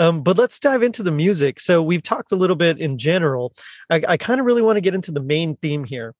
[0.00, 1.60] Um, but let's dive into the music.
[1.60, 3.52] So we've talked a little bit in general.
[3.88, 6.14] I, I kind of really want to get into the main theme here.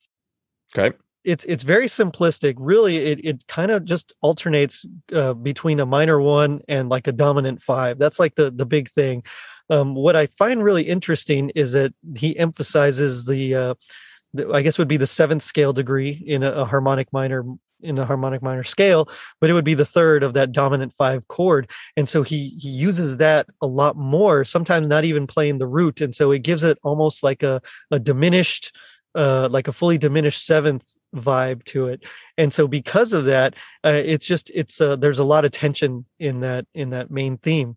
[0.77, 2.55] Okay it's it's very simplistic.
[2.59, 7.13] Really it, it kind of just alternates uh, between a minor one and like a
[7.13, 7.99] dominant five.
[7.99, 9.23] That's like the the big thing.
[9.71, 13.75] Um, what i find really interesting is that he emphasizes the, uh,
[14.35, 17.45] the i guess would be the seventh scale degree in a, a harmonic minor
[17.81, 19.09] in the harmonic minor scale
[19.41, 21.71] but it would be the third of that dominant five chord.
[21.97, 26.01] And so he he uses that a lot more sometimes not even playing the root.
[26.01, 28.75] And so it gives it almost like a a diminished
[29.15, 32.05] uh, like a fully diminished seventh vibe to it
[32.39, 36.07] and so because of that uh, it's just it's uh, there's a lot of tension
[36.19, 37.77] in that in that main theme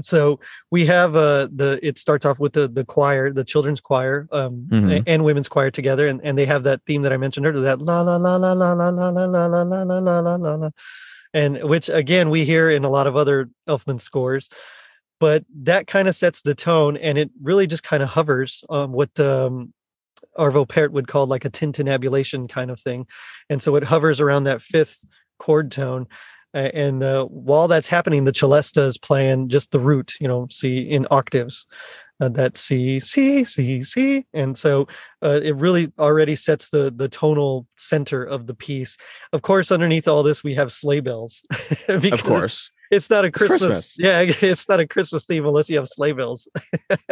[0.00, 0.40] so
[0.70, 4.66] we have uh the it starts off with the the choir the children's choir um
[4.70, 5.02] mm-hmm.
[5.06, 7.80] and women's choir together and and they have that theme that i mentioned earlier that
[7.80, 10.54] la la la la la la la la la la la la la la la
[10.54, 10.70] la
[11.34, 14.48] and which again we hear in a lot of other elfman scores
[15.20, 18.92] but that kind of sets the tone and it really just kind of hovers um,
[18.92, 19.72] what um
[20.38, 23.06] Arvo Pärt would call like a tintinnabulation kind of thing.
[23.48, 25.04] And so it hovers around that fifth
[25.38, 26.06] chord tone.
[26.54, 30.80] And uh, while that's happening, the celesta is playing just the root, you know, C
[30.80, 31.66] in octaves.
[32.20, 34.86] Uh, that C, C, C, C, and so
[35.24, 38.96] uh, it really already sets the the tonal center of the piece.
[39.32, 41.42] Of course, underneath all this, we have sleigh bells.
[41.88, 45.78] of course, it's not a Christmas, Christmas, Yeah, it's not a Christmas theme unless you
[45.78, 46.46] have sleigh bells.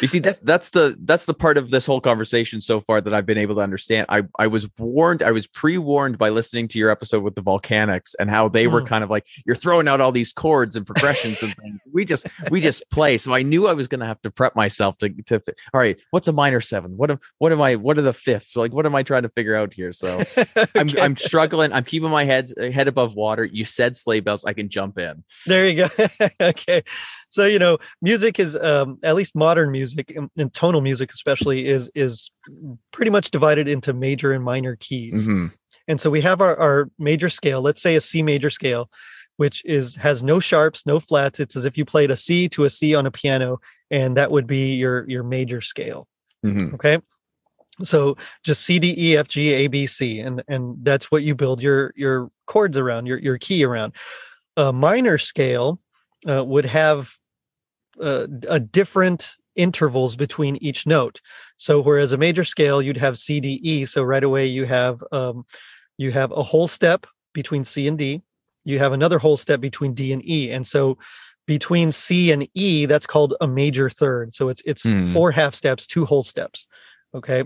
[0.00, 3.12] you see, that that's the that's the part of this whole conversation so far that
[3.12, 4.06] I've been able to understand.
[4.08, 7.42] I I was warned, I was pre warned by listening to your episode with the
[7.42, 8.86] Volcanics and how they were mm.
[8.86, 11.80] kind of like you're throwing out all these chords and progressions and things.
[11.92, 13.18] We just we just play.
[13.18, 15.42] So I knew I was going to have to prep myself to to.
[15.74, 16.96] All right, what's a minor seven?
[16.96, 17.74] What am what am I?
[17.74, 18.54] What are the fifths?
[18.54, 19.92] Like, what am I trying to figure out here?
[19.92, 20.46] So okay.
[20.76, 21.72] I'm I'm struggling.
[21.72, 23.44] I'm keeping my head head above water.
[23.44, 24.44] You said sleigh bells.
[24.44, 25.24] I can jump in.
[25.46, 26.08] There you go.
[26.40, 26.82] okay.
[27.30, 31.90] So, you know, music is um, at least modern music and, tonal music especially is
[31.94, 32.30] is
[32.92, 35.26] pretty much divided into major and minor keys.
[35.26, 35.46] Mm-hmm.
[35.88, 38.90] And so we have our, our major scale, let's say a C major scale,
[39.38, 41.40] which is has no sharps, no flats.
[41.40, 43.60] It's as if you played a C to a C on a piano,
[43.90, 46.06] and that would be your your major scale.
[46.44, 46.74] Mm-hmm.
[46.74, 46.98] Okay
[47.82, 51.34] so just c d e f g a b c and and that's what you
[51.34, 53.94] build your your chords around your your key around
[54.56, 55.80] a minor scale
[56.28, 57.14] uh, would have
[58.00, 61.20] uh, a different intervals between each note.
[61.56, 65.02] So whereas a major scale you'd have C D E, so right away you have
[65.12, 65.46] um,
[65.96, 68.22] you have a whole step between C and D.
[68.64, 70.98] You have another whole step between D and E, and so
[71.46, 74.34] between C and E, that's called a major third.
[74.34, 75.10] So it's it's mm.
[75.12, 76.66] four half steps, two whole steps.
[77.14, 77.44] Okay,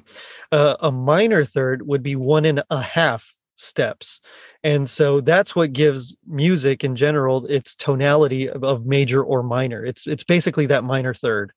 [0.50, 4.20] uh, a minor third would be one and a half steps.
[4.64, 9.84] And so that's what gives music in general its tonality of, of, major or minor.
[9.84, 11.52] It's it's basically that minor third.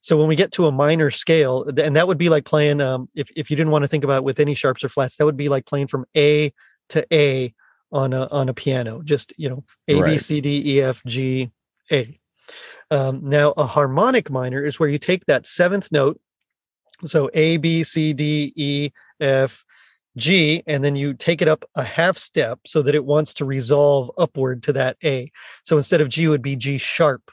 [0.00, 3.08] So when we get to a minor scale, and that would be like playing um,
[3.14, 5.24] if if you didn't want to think about it with any sharps or flats, that
[5.24, 6.52] would be like playing from A
[6.90, 7.54] to A
[7.92, 9.02] on a on a piano.
[9.02, 10.10] Just you know A right.
[10.12, 11.50] B C D E F G
[11.90, 12.20] A.
[12.90, 16.20] Um, now a harmonic minor is where you take that seventh note.
[17.04, 18.90] So A B C D E
[19.20, 19.64] F
[20.16, 23.44] G, and then you take it up a half step so that it wants to
[23.44, 25.30] resolve upward to that A.
[25.64, 27.30] So instead of G, would be G sharp.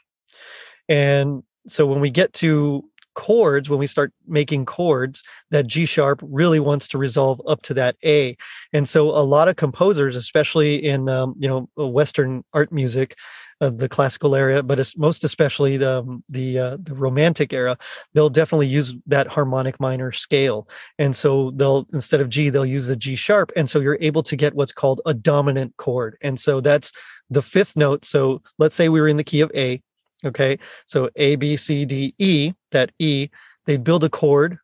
[0.90, 6.22] And so when we get to chords, when we start making chords, that G sharp
[6.24, 8.38] really wants to resolve up to that A.
[8.74, 13.16] And so a lot of composers, especially in um, you know Western art music,
[13.62, 17.78] of the classical era, but it's most especially the um, the uh, the romantic era,
[18.14, 22.88] they'll definitely use that harmonic minor scale, and so they'll instead of G, they'll use
[22.88, 26.40] the G sharp, and so you're able to get what's called a dominant chord, and
[26.40, 26.92] so that's
[27.30, 28.04] the fifth note.
[28.04, 29.82] So let's say we were in the key of A,
[30.26, 33.30] okay, so A B C D E, that E,
[33.66, 34.60] they build a chord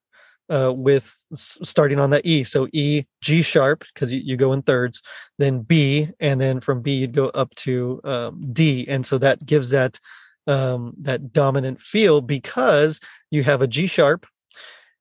[0.50, 2.44] uh, with starting on that E.
[2.44, 5.02] So E, G sharp, because you, you, go in thirds,
[5.38, 8.86] then B, and then from B you'd go up to um, D.
[8.88, 10.00] And so that gives that
[10.46, 14.26] um, that dominant feel because you have a G sharp,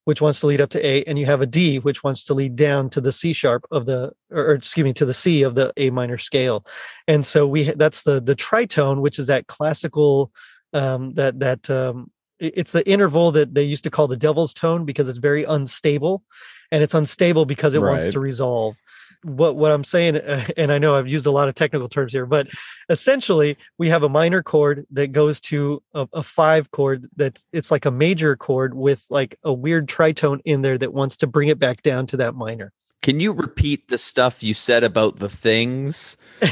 [0.07, 2.35] which wants to lead up to A, and you have a D, which wants to
[2.35, 5.43] lead down to the C sharp of the, or, or excuse me, to the C
[5.43, 6.65] of the A minor scale.
[7.09, 10.31] And so we that's the the tritone, which is that classical
[10.73, 14.85] um, that that um, it's the interval that they used to call the devil's tone
[14.85, 16.23] because it's very unstable
[16.71, 17.93] and it's unstable because it right.
[17.93, 18.77] wants to resolve
[19.27, 22.13] what what i'm saying uh, and i know i've used a lot of technical terms
[22.13, 22.47] here but
[22.89, 27.71] essentially we have a minor chord that goes to a, a five chord that it's
[27.71, 31.49] like a major chord with like a weird tritone in there that wants to bring
[31.49, 32.73] it back down to that minor
[33.07, 36.17] can you repeat the stuff you said about the things?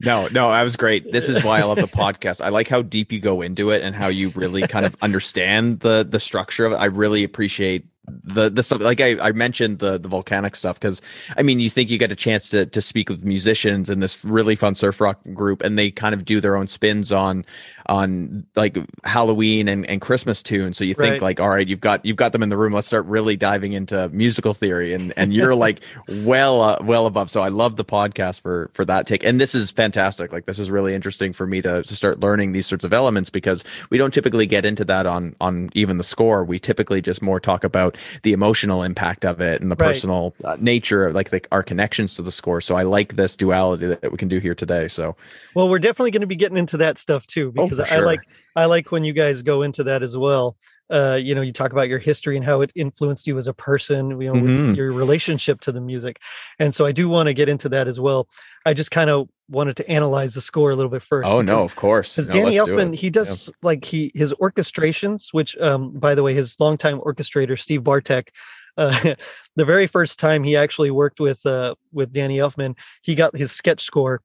[0.00, 1.12] no, no, that was great.
[1.12, 2.44] This is why I love the podcast.
[2.44, 5.78] I like how deep you go into it and how you really kind of understand
[5.80, 6.76] the the structure of it.
[6.76, 11.00] I really appreciate the the stuff like I, I mentioned the the volcanic stuff because
[11.36, 14.24] I mean you think you get a chance to to speak with musicians in this
[14.24, 17.44] really fun surf rock group and they kind of do their own spins on
[17.86, 20.78] on like Halloween and, and Christmas tunes.
[20.78, 21.22] So you think right.
[21.22, 22.72] like, all right, you've got you've got them in the room.
[22.72, 27.30] Let's start really diving into musical theory, and and you're like well uh, well above.
[27.30, 30.32] So I love the podcast for for that take, and this is fantastic.
[30.32, 33.30] Like this is really interesting for me to to start learning these sorts of elements
[33.30, 36.44] because we don't typically get into that on on even the score.
[36.44, 39.88] We typically just more talk about the emotional impact of it and the right.
[39.88, 42.60] personal uh, nature of like the, our connections to the score.
[42.60, 44.88] So I like this duality that, that we can do here today.
[44.88, 45.16] So
[45.54, 48.02] well, we're definitely going to be getting into that stuff too because because sure.
[48.02, 48.20] I like
[48.56, 50.56] I like when you guys go into that as well.
[50.90, 53.54] Uh, you know, you talk about your history and how it influenced you as a
[53.54, 54.74] person, you know, mm-hmm.
[54.74, 56.20] your relationship to the music.
[56.58, 58.28] And so I do want to get into that as well.
[58.66, 61.26] I just kind of wanted to analyze the score a little bit first.
[61.26, 62.14] Oh no, of course.
[62.14, 63.54] Because no, Danny Elfman, do he does yeah.
[63.62, 68.30] like he his orchestrations, which um by the way, his longtime orchestrator, Steve Bartek,
[68.76, 69.14] uh,
[69.56, 73.52] the very first time he actually worked with uh, with Danny Elfman, he got his
[73.52, 74.20] sketch score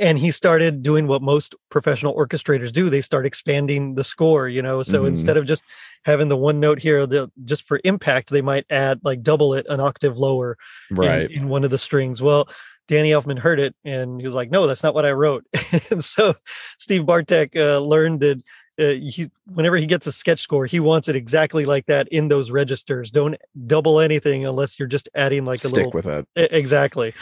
[0.00, 2.90] and he started doing what most professional orchestrators do.
[2.90, 4.82] They start expanding the score you know?
[4.82, 5.08] So mm-hmm.
[5.08, 5.62] instead of just
[6.04, 7.06] having the one note here
[7.44, 10.56] just for impact they might add like double it an octave lower
[10.90, 11.30] right.
[11.30, 12.22] in, in one of the strings.
[12.22, 12.48] Well
[12.88, 15.44] danny elfman heard it and he was like no that's not what i wrote.
[15.90, 16.34] And so
[16.78, 18.42] steve bartek uh, learned that
[18.78, 22.28] uh, he whenever he gets a sketch score he wants it exactly like that in
[22.28, 25.90] those registers don't double anything unless you're just adding like a little.
[25.90, 27.12] stick little with it exactly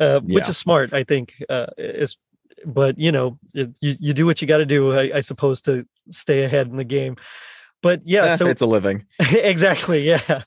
[0.00, 1.34] uh, which is smart, I think.
[1.48, 2.16] Uh, is
[2.64, 5.60] but you know, it, you you do what you got to do, I, I, suppose,
[5.62, 7.16] to stay ahead in the game.
[7.82, 9.04] But yeah, eh, so it's a living.
[9.20, 10.42] exactly, yeah.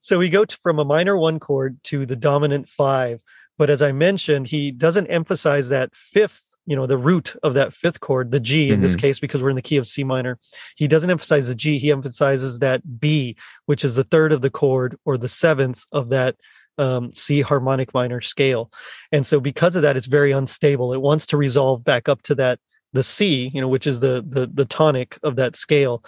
[0.00, 3.22] So we go to, from a minor one chord to the dominant five.
[3.60, 7.74] But as I mentioned, he doesn't emphasize that fifth, you know, the root of that
[7.74, 8.84] fifth chord, the G in mm-hmm.
[8.84, 10.38] this case, because we're in the key of C minor.
[10.76, 11.76] He doesn't emphasize the G.
[11.76, 16.08] He emphasizes that B, which is the third of the chord or the seventh of
[16.08, 16.36] that
[16.78, 18.72] um, C harmonic minor scale.
[19.12, 20.94] And so because of that, it's very unstable.
[20.94, 22.60] It wants to resolve back up to that
[22.94, 26.02] the C, you know, which is the the the tonic of that scale.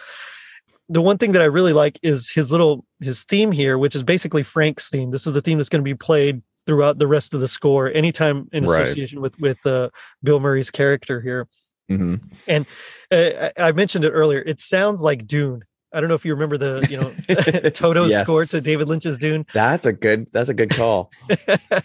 [0.89, 4.03] The one thing that I really like is his little his theme here, which is
[4.03, 5.11] basically Frank's theme.
[5.11, 7.91] This is the theme that's going to be played throughout the rest of the score,
[7.93, 9.23] anytime in association right.
[9.23, 9.91] with with uh,
[10.23, 11.49] Bill Murray's character here.
[11.91, 12.17] Mm-hmm.
[12.47, 12.67] And
[13.11, 14.41] uh, I mentioned it earlier.
[14.41, 15.65] It sounds like Dune.
[15.93, 18.25] I don't know if you remember the you know Toto's yes.
[18.25, 19.47] score to David Lynch's Dune.
[19.53, 20.29] That's a good.
[20.33, 21.11] That's a good call.
[21.71, 21.83] uh,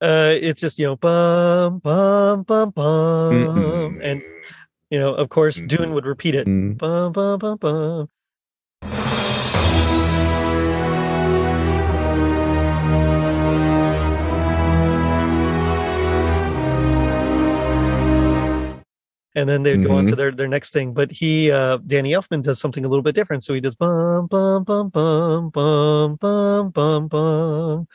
[0.00, 4.00] it's just you know bum bum bum bum, Mm-mm.
[4.02, 4.22] and
[4.90, 5.68] you know of course Mm-mm.
[5.68, 6.78] Dune would repeat it mm.
[6.78, 8.08] bum bum bum bum.
[19.34, 19.86] And then they'd mm-hmm.
[19.86, 20.18] go on to mm-hmm.
[20.18, 20.92] their, their next thing.
[20.92, 23.44] But he, uh, Danny Elfman does something a little bit different.
[23.44, 27.88] So he does bum, bum, bum, bum, bum, bum, bum, bum.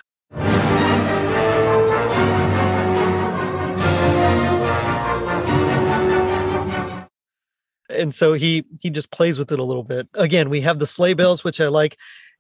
[7.90, 10.08] And so he he just plays with it a little bit.
[10.14, 11.98] Again, we have the sleigh bells, which I like,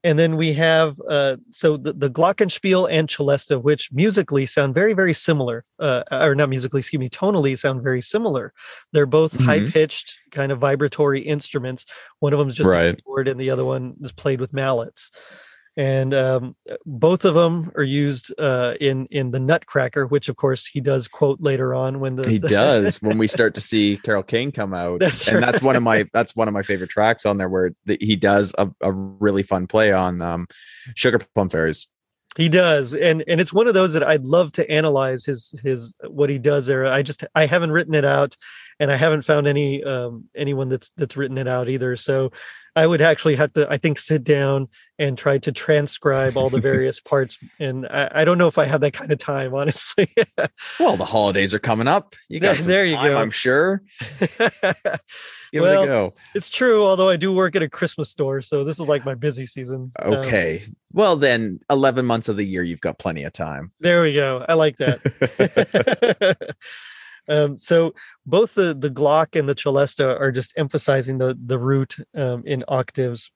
[0.08, 4.94] and then we have uh, so the, the glockenspiel and celesta which musically sound very
[4.94, 8.54] very similar uh, or not musically excuse me tonally sound very similar
[8.94, 9.46] they're both Mhm.
[9.46, 11.86] high pitched kind of vibratory instruments
[12.20, 12.96] one of them is just a Right.
[12.98, 15.12] keyboard and the other one is played with mallets
[15.78, 16.56] and um,
[16.88, 21.08] both of them are used uh, in in the Nutcracker, which of course he does
[21.08, 24.52] quote later on when the He the- does when we start to see Carol Kane
[24.52, 27.38] come out, That's and that's one of my that's one of my favorite tracks on
[27.38, 30.48] there where the, he does a, a really fun play on um,
[30.96, 31.88] Sugar Plum Fairies.
[32.38, 35.96] He does, and and it's one of those that I'd love to analyze his his
[36.08, 36.86] what he does there.
[36.86, 38.36] I just I haven't written it out,
[38.80, 41.98] and I haven't found any um anyone that's that's written it out either.
[41.98, 42.32] So
[42.78, 44.68] I would actually have to I think sit down
[45.00, 48.66] and try to transcribe all the various parts, and I, I don't know if I
[48.66, 50.08] have that kind of time, honestly.
[50.80, 52.16] Well, the holidays are coming up.
[52.30, 53.18] You got There- you time, go.
[53.20, 53.82] I'm sure.
[55.54, 56.14] Give Well, it a go.
[56.36, 59.16] it's true, although I do work at a Christmas store, so this is like my
[59.16, 59.92] busy season.
[60.02, 60.62] Um, Okay.
[60.94, 63.72] well, then 11 months of the year, you've got plenty of time.
[63.80, 64.46] there we go.
[64.48, 65.00] I like that.
[67.28, 67.94] Um, so
[68.26, 72.64] both the the Glock and the Celesta are just emphasizing the the root um, in
[72.68, 73.32] octaves,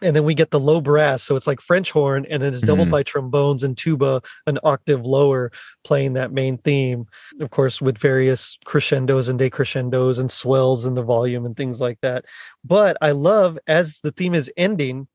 [0.00, 1.22] and then we get the low brass.
[1.22, 2.92] So it's like French horn, and then it's doubled Mhm.
[2.92, 5.50] by trombones and tuba, an octave lower,
[5.84, 7.06] playing that main theme.
[7.40, 11.98] Of course, with various crescendos and decrescendos and swells in the volume and things like
[12.02, 12.24] that.
[12.64, 15.08] But I love as the theme is ending,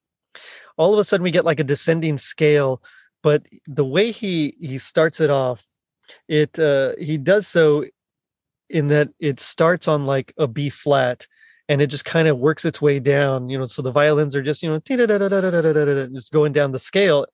[0.77, 2.81] all of a sudden we get like a descending scale.
[3.21, 5.65] But the way he he starts it off
[6.27, 7.85] it uh he does so
[8.69, 11.27] in that it starts on like a b flat
[11.69, 14.41] and it just kind of works its way down you know so the violins are
[14.43, 14.79] just you know
[16.13, 17.25] just going down the scale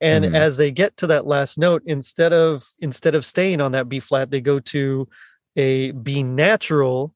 [0.00, 0.34] and Mhm.
[0.34, 4.00] as they get to that last note instead of instead of staying on that b
[4.00, 5.08] flat they go to
[5.56, 7.14] a b natural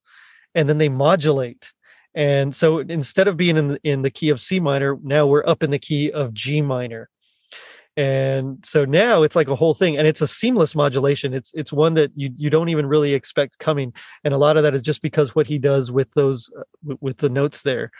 [0.54, 1.72] and then they modulate
[2.14, 5.46] and so instead of being in the, in the key of c minor now we're
[5.46, 7.08] up in the key of g minor
[7.96, 11.72] and so now it's like a whole thing and it's a seamless modulation it's it's
[11.72, 13.92] one that you you don't even really expect coming
[14.24, 17.18] and a lot of that is just because what he does with those uh, with,
[17.18, 17.90] the notes there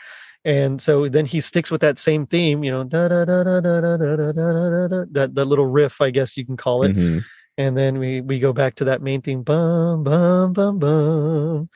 [0.45, 3.59] and so then he sticks with that same theme you know da, da, da, da,
[3.61, 6.95] da, da, da, da, da, that that little riff i guess you can call it
[6.95, 7.23] Mhm.
[7.59, 11.69] and then we we go back to that main theme bum bum bum bum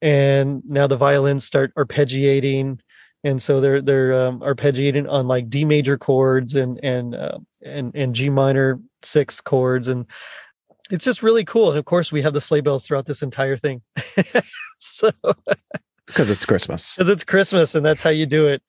[0.00, 2.78] and now the violins start arpeggiating
[3.28, 7.94] and so they're they're um, arpeggiating on like D major chords and and uh, and
[7.94, 10.06] and G minor sixth chords and
[10.90, 13.56] it's just really cool and of course we have the sleigh bells throughout this entire
[13.56, 13.82] thing
[14.78, 15.10] so
[16.06, 16.96] Because it's Christmas.
[16.96, 18.62] because it's Christmas and that's how you do it.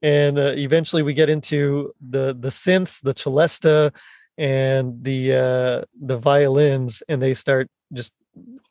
[0.00, 3.90] And uh, eventually we get into the the synths, the celesta,
[4.38, 8.12] and the uh, the violins, and they start just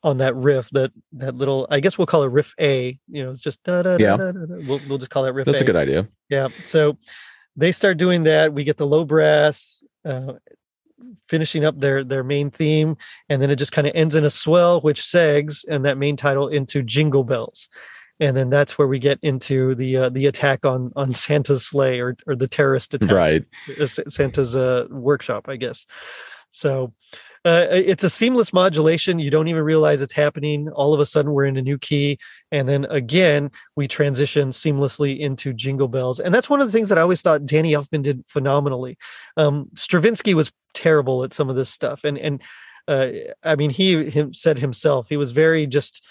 [0.02, 1.66] on that riff, that that little.
[1.70, 2.98] I guess we'll call it riff A.
[3.08, 4.16] You know, it's just da da Yeah.
[4.16, 4.32] da.
[4.32, 4.54] da, da.
[4.66, 5.46] We'll we'll just call that riff.
[5.46, 5.64] That's a.
[5.64, 6.08] a good idea.
[6.28, 6.48] Yeah.
[6.66, 6.98] So
[7.56, 8.52] they start doing that.
[8.52, 9.82] We get the low brass.
[10.04, 10.34] Uh,
[11.28, 12.96] finishing up their their main theme
[13.28, 16.16] and then it just kind of ends in a swell which segs and that main
[16.16, 17.68] title into jingle bells
[18.20, 21.98] and then that's where we get into the uh, the attack on on santa's sleigh
[22.00, 23.44] or or the terrorist attack Right.
[23.80, 25.84] uh, santa's uh, workshop i guess
[26.50, 26.92] so
[27.44, 29.18] uh, it's a seamless modulation.
[29.18, 30.70] You don't even realize it's happening.
[30.70, 32.18] All of a sudden we're in a new key.
[32.50, 36.20] And then again we transition seamlessly into jingle bells.
[36.20, 38.96] And that's one of the things that i always thought danny elfman did phenomenally.
[39.36, 42.04] Um, stravinsky was terrible at some of this stuff.
[42.04, 42.42] And and
[42.86, 43.08] uh,
[43.42, 46.04] i mean he him said himself he was very just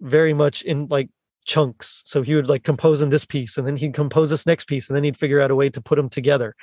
[0.00, 1.08] very much in like
[1.44, 2.02] chunks.
[2.04, 4.88] So he would like compose in this piece and then he'd compose this next piece
[4.88, 6.54] and then he'd figure out a way to put them together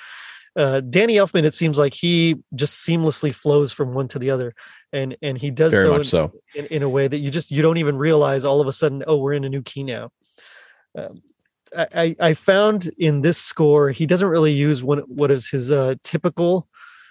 [0.56, 4.54] uh, Danny Elfman, it seems like he just seamlessly flows from one to the other,
[4.92, 6.34] and and he does Very so, much in, so.
[6.54, 9.04] in, in a way that you just you don't even realize all of a sudden
[9.08, 10.12] oh we're in a new key now.
[10.98, 11.22] Um,
[11.76, 15.96] I, I found in this score he doesn't really use one what is his uh,
[16.04, 16.68] typical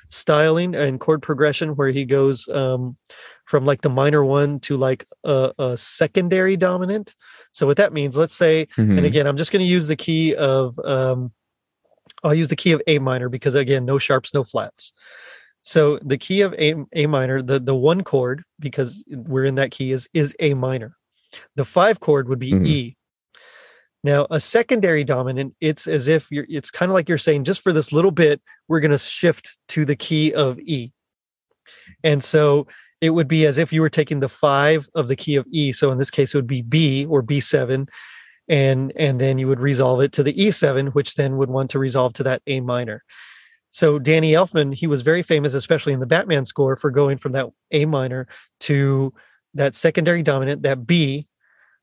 [0.08, 2.96] styling and chord progression where he goes um,
[3.44, 7.16] from like the minor one to like a, a secondary dominant.
[7.52, 9.06] So what that means, let's say and Mhm.
[9.06, 11.32] again i'm just going to use the key of um
[12.22, 14.92] i'll use the key of a minor because again no sharps no flats.
[15.62, 19.70] So the key of a, a minor the the one chord because we're in that
[19.70, 20.96] key is is a minor.
[21.56, 22.66] The five chord would be Mhm.
[22.66, 22.96] e.
[24.04, 27.60] Now a secondary dominant it's as if you're it's kind of like you're saying just
[27.62, 30.92] for this little bit we're going to shift to the key of e.
[32.02, 32.66] And so
[33.00, 35.72] it would be as if you were taking the five of the key of E.
[35.72, 37.88] So in this case, it would be B or B7,
[38.52, 41.78] and and then you would resolve it to the E7, which then would want to
[41.78, 43.02] resolve to that A minor.
[43.70, 47.32] So Danny Elfman, he was very famous, especially in the Batman score, for going from
[47.32, 48.28] that A minor
[48.60, 49.14] to
[49.54, 51.26] that secondary dominant, that B,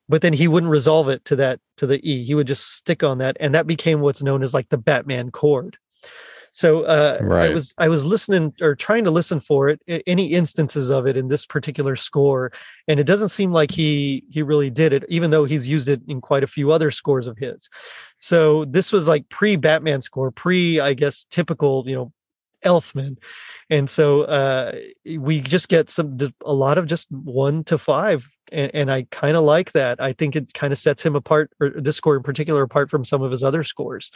[0.08, 2.24] but then he wouldn't resolve it to that to the E.
[2.24, 5.32] He would just stick on that, and that became what's known as like the Batman
[5.32, 5.76] chord.
[6.60, 7.52] So uh, right.
[7.52, 11.16] I was I was listening or trying to listen for it, any instances of it
[11.16, 12.52] in this particular score,
[12.86, 16.02] and it doesn't seem like he he really did it, even though he's used it
[16.10, 17.70] in quite a few other scores of his.
[18.18, 22.12] So this was like pre Batman score, pre I guess typical you know
[22.66, 23.16] Elfman,
[23.70, 24.74] and so uh,
[25.18, 29.38] we just get some a lot of just one to five, and, and I kind
[29.38, 30.02] of like that.
[30.02, 33.06] I think it kind of sets him apart, or this score in particular, apart from
[33.06, 34.12] some of his other scores.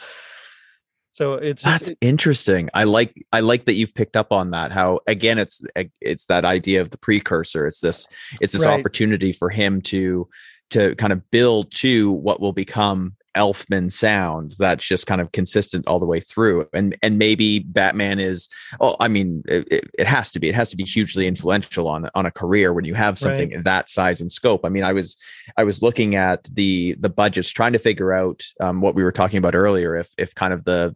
[1.14, 2.70] So it's that's it, interesting.
[2.74, 4.72] I like I like that you've picked up on that.
[4.72, 5.62] How again, it's
[6.00, 7.68] it's that idea of the precursor.
[7.68, 8.08] It's this
[8.40, 8.78] it's this right.
[8.78, 10.28] opportunity for him to
[10.70, 15.86] to kind of build to what will become Elfman sound that's just kind of consistent
[15.86, 16.68] all the way through.
[16.72, 18.48] And and maybe Batman is
[18.80, 22.10] oh I mean it, it has to be it has to be hugely influential on
[22.16, 23.64] on a career when you have something right.
[23.64, 24.64] that size and scope.
[24.64, 25.16] I mean I was
[25.56, 29.12] I was looking at the the budgets trying to figure out um, what we were
[29.12, 30.94] talking about earlier if if kind of the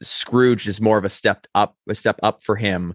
[0.00, 2.94] Scrooge is more of a step up, a step up for him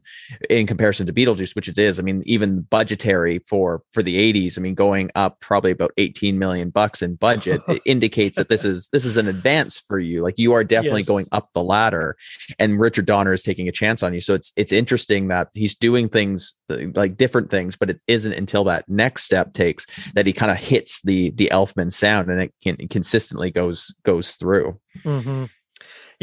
[0.49, 1.99] in comparison to Beetlejuice, which it is.
[1.99, 6.39] I mean, even budgetary for for the '80s, I mean, going up probably about 18
[6.39, 10.23] million bucks in budget indicates that this is this is an advance for you.
[10.23, 11.07] Like you are definitely yes.
[11.07, 12.15] going up the ladder,
[12.57, 14.21] and Richard Donner is taking a chance on you.
[14.21, 18.63] So it's it's interesting that he's doing things like different things, but it isn't until
[18.65, 22.53] that next step takes that he kind of hits the the Elfman sound, and it
[22.61, 24.79] can consistently goes goes through.
[25.03, 25.45] Mm-hmm.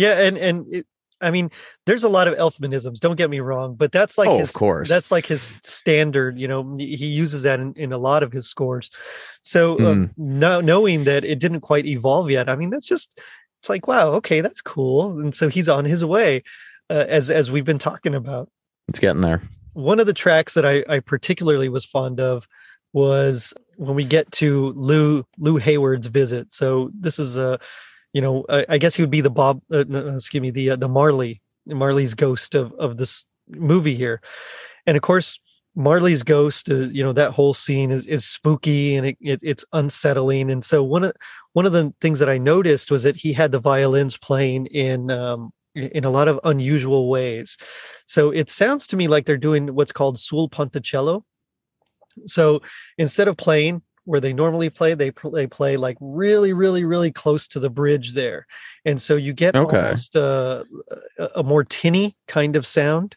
[0.01, 0.87] Yeah, and and it,
[1.21, 1.51] I mean,
[1.85, 3.01] there's a lot of Elfmanisms.
[3.01, 6.39] Don't get me wrong, but that's like oh, his, of course, that's like his standard.
[6.39, 8.91] You know, he uses that in, in a lot of his scores.
[9.43, 9.87] So mm.
[9.87, 13.21] um, now knowing that it didn't quite evolve yet, I mean, that's just
[13.61, 15.21] it's like wow, okay, that's cool.
[15.21, 16.45] And so he's on his way,
[16.89, 18.49] uh, as as we've been talking about.
[18.89, 19.43] It's getting there.
[19.75, 22.49] One of the tracks that I, I particularly was fond of
[22.95, 26.55] was when we get to Lew Lew Hayward's visit.
[26.55, 27.61] So this is a
[28.13, 30.71] you know, I, I guess he would be the Bob, uh, no, excuse me, the
[30.71, 34.21] uh, the Marley, Marley's ghost of of this movie here,
[34.87, 35.39] and of course,
[35.75, 39.65] Marley's ghost, uh, you know, that whole scene is is spooky and it, it, it's
[39.73, 40.51] unsettling.
[40.51, 41.13] And so one of
[41.53, 45.11] one of the things that I noticed was that he had the violins playing in
[45.11, 47.57] um, in a lot of unusual ways.
[48.07, 51.25] So it sounds to me like they're doing what's called sul ponticello.
[52.27, 52.61] So
[52.99, 57.47] instead of playing where they normally play they they play like really really really close
[57.47, 58.45] to the bridge there.
[58.85, 59.77] And so you get okay.
[59.77, 60.65] almost uh,
[61.17, 63.17] a, a more tinny kind of sound.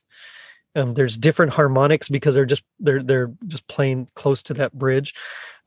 [0.76, 5.16] Um, there's different harmonics because they're just they're they're just playing close to that bridge.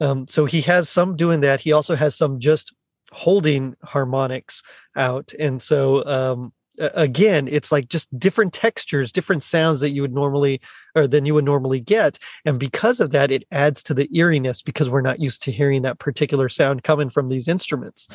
[0.01, 1.59] Um, so he has some doing that.
[1.59, 2.72] He also has some just
[3.11, 4.62] holding harmonics
[4.95, 5.33] out.
[5.41, 10.61] And so um, again it's like just different textures different sounds that you would normally
[10.95, 12.18] or than you would normally get.
[12.45, 15.83] And because of that it adds to the eeriness because we're not used to hearing
[15.83, 18.09] that particular sound coming from these instruments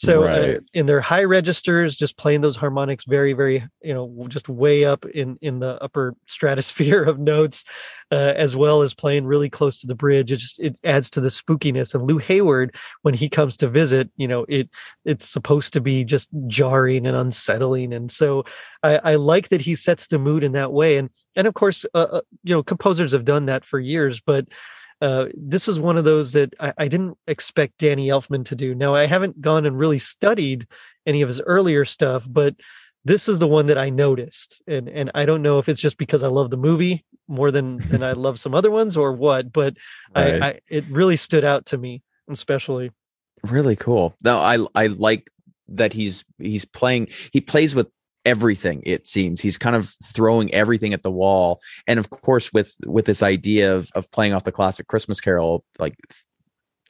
[0.00, 0.56] so uh, right.
[0.56, 4.82] uh, in their high registers, just playing those harmonics very, very, you know, just way
[4.82, 7.64] up in in the upper stratosphere of notes,
[8.10, 10.32] uh, as well as playing really close to the bridge.
[10.32, 11.94] It just it adds to the spookiness.
[11.94, 14.70] And Lew Hayward, when he comes to visit, you know, it
[15.04, 17.92] it's supposed to be just jarring and unsettling.
[17.92, 18.46] And so
[18.82, 20.96] I, I like that he sets the mood in that way.
[20.96, 24.46] And and of course, uh, uh you know, composers have done that for years, but
[25.00, 28.74] uh, this is one of those that I, I, didn't expect Danny Elfman to do.
[28.74, 30.66] Now, I haven't gone and really studied
[31.06, 32.54] any of his earlier stuff, but
[33.04, 35.96] this is the one that I noticed, and and I don't know if it's just
[35.96, 39.52] because I love the movie more than than I love some other ones or what,
[39.52, 39.74] but
[40.14, 40.42] right.
[40.42, 42.90] I, I it really stood out to me, especially.
[43.42, 44.14] Really cool.
[44.22, 45.30] No, I I like
[45.68, 47.88] that he's he's playing he plays with
[48.24, 49.40] everything it seems.
[49.40, 51.60] He's kind of throwing everything at the wall.
[51.86, 55.64] And of course with with this idea of of playing off the classic christmas carol
[55.78, 55.96] like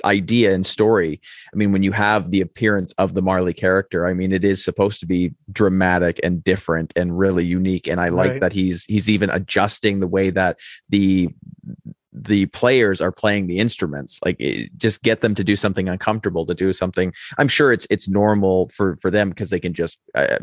[0.05, 1.21] idea and story
[1.53, 4.65] i mean when you have the appearance of the marley character i mean it is
[4.65, 7.87] supposed to be dramatic and different and really unique.
[7.87, 8.41] And i like right.
[8.41, 10.59] that he's he's even adjusting the way that
[10.89, 11.29] the
[12.13, 14.19] the players are playing the instruments.
[14.25, 17.87] Like it, just get them to do something uncomfortable to do something i'm sure it's
[17.91, 20.39] it's normal for for them because they can just uh,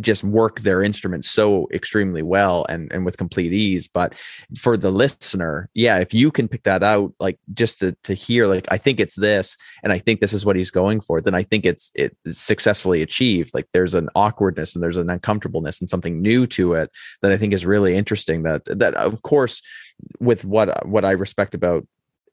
[0.00, 3.88] just work their instruments so extremely well and and with complete ease.
[3.88, 4.14] But
[4.58, 8.46] for the listener yeah if you can pick that out like just to to hear
[8.46, 11.34] like i think it's this and i think this is what he's going for then
[11.34, 13.54] i think it's it's successfully achieved.
[13.54, 17.36] Like there's an awkwardness and there's an uncomfortableness and something new to it that i
[17.36, 19.62] think is really interesting that that of course
[20.20, 21.86] with what what i respect about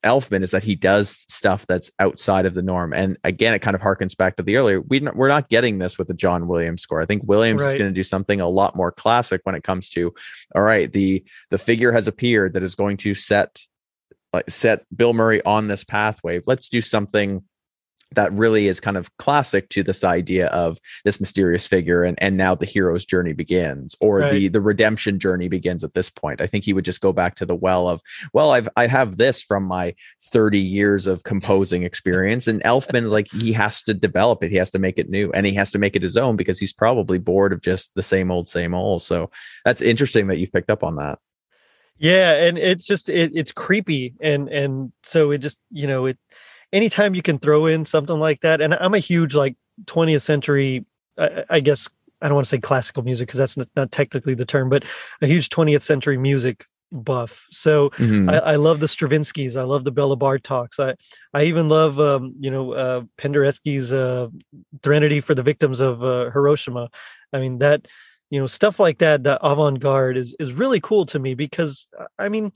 [0.04, 2.94] Elfman is that he does stuff that's outside of the norm.
[2.94, 4.82] And again, it kind of harkens back to the earlier.
[4.82, 7.02] We, we're not getting this with the John Williams score.
[7.02, 7.70] I think Williams right.
[7.70, 10.14] is going to do something a lot more classic when it comes to,
[10.56, 13.62] all right, the the figure has appeared that is going to set
[14.32, 16.42] like set Bill Murray on this pathway.
[16.46, 17.44] Let's do something
[18.16, 22.38] that really is kind of classic to this idea of this mysterious figure and and
[22.38, 24.32] now the hero's journey begins or right.
[24.32, 26.42] the the redemption journey begins at this point.
[26.42, 28.02] I think he would just go back to the well of
[28.34, 29.96] well i've i have this from my
[30.32, 34.72] 30 years of composing experience and elfman like he has to develop it he has
[34.72, 37.18] to make it new and he has to make it his own because he's probably
[37.18, 39.02] bored of just the same old same old.
[39.02, 39.32] So
[39.66, 41.20] that's interesting that you've picked up on that.
[41.98, 46.18] Yeah and it's just it, it's creepy and and so it just you know it
[46.72, 49.56] anytime you can throw in something like that, and I'm a huge like
[49.86, 50.86] 20th century,
[51.18, 51.90] I, I guess
[52.22, 54.84] I don't want to say classical music because that's not, not, technically the term, but
[55.22, 57.48] a huge 20th century music buff.
[57.52, 58.30] So mm-hmm.
[58.30, 59.56] I, I, love the Stravinskys.
[59.56, 60.80] I love the Bela Bartoks.
[60.80, 60.96] I
[61.34, 64.28] I even love um, you know uh, Penderecki's uh,
[64.82, 66.90] Threnody for the Victims of uh, Hiroshima.
[67.32, 67.88] I mean that
[68.30, 69.24] you know stuff like that.
[69.24, 72.52] That avant garde is is really cool to me because I mean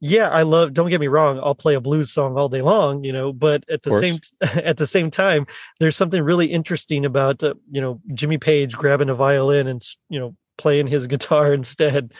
[0.00, 3.02] yeah i love don't get me wrong i'll play a blues song all day long
[3.02, 5.46] you know but at the same at the same time
[5.80, 10.18] there's something really interesting about uh, you know jimmy page grabbing a violin and you
[10.18, 12.12] know playing his guitar instead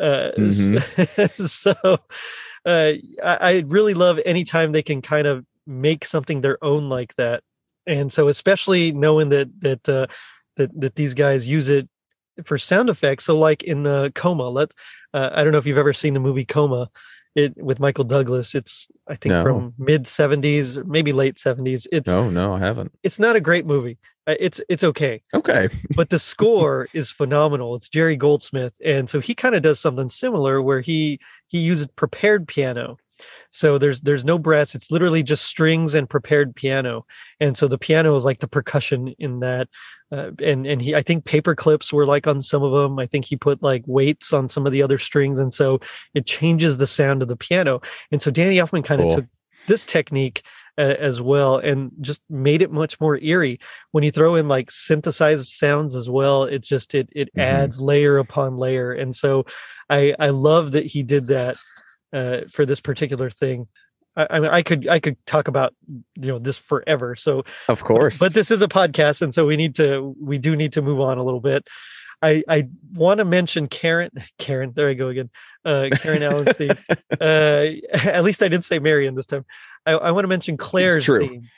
[0.00, 1.44] uh, mm-hmm.
[1.46, 1.74] so
[2.66, 7.14] uh, I, I really love anytime they can kind of make something their own like
[7.16, 7.42] that
[7.86, 10.06] and so especially knowing that that uh,
[10.56, 11.88] that that these guys use it
[12.44, 14.74] for sound effects so like in the coma let's
[15.12, 16.88] uh, i don't know if you've ever seen the movie coma
[17.34, 18.54] it with Michael Douglas.
[18.54, 19.42] It's I think no.
[19.42, 21.86] from mid seventies, maybe late seventies.
[21.92, 22.92] It's no, no, I haven't.
[23.02, 23.98] It's not a great movie.
[24.26, 25.22] Uh, it's it's okay.
[25.34, 27.74] Okay, but the score is phenomenal.
[27.74, 31.88] It's Jerry Goldsmith, and so he kind of does something similar where he he uses
[31.88, 32.96] prepared piano.
[33.50, 34.74] So there's there's no brass.
[34.74, 37.06] It's literally just strings and prepared piano,
[37.40, 39.68] and so the piano is like the percussion in that
[40.12, 42.98] uh, and and he I think paper clips were like on some of them.
[42.98, 45.80] I think he put like weights on some of the other strings, and so
[46.14, 47.80] it changes the sound of the piano.
[48.12, 49.16] And so Danny Elfman kind of cool.
[49.16, 49.26] took
[49.66, 50.42] this technique
[50.76, 53.58] uh, as well and just made it much more eerie.
[53.92, 57.40] When you throw in like synthesized sounds as well, it just it it mm-hmm.
[57.40, 58.92] adds layer upon layer.
[58.92, 59.46] And so
[59.90, 61.56] I I love that he did that
[62.14, 63.66] uh, for this particular thing.
[64.16, 67.16] I, I mean, I could I could talk about you know this forever.
[67.16, 70.56] So of course, but this is a podcast, and so we need to we do
[70.56, 71.66] need to move on a little bit.
[72.22, 74.72] I I want to mention Karen Karen.
[74.74, 75.30] There I go again.
[75.64, 76.76] Uh, Karen Allen theme.
[77.20, 79.44] Uh, at least I didn't say Marion this time.
[79.84, 81.48] I, I want to mention Claire's theme.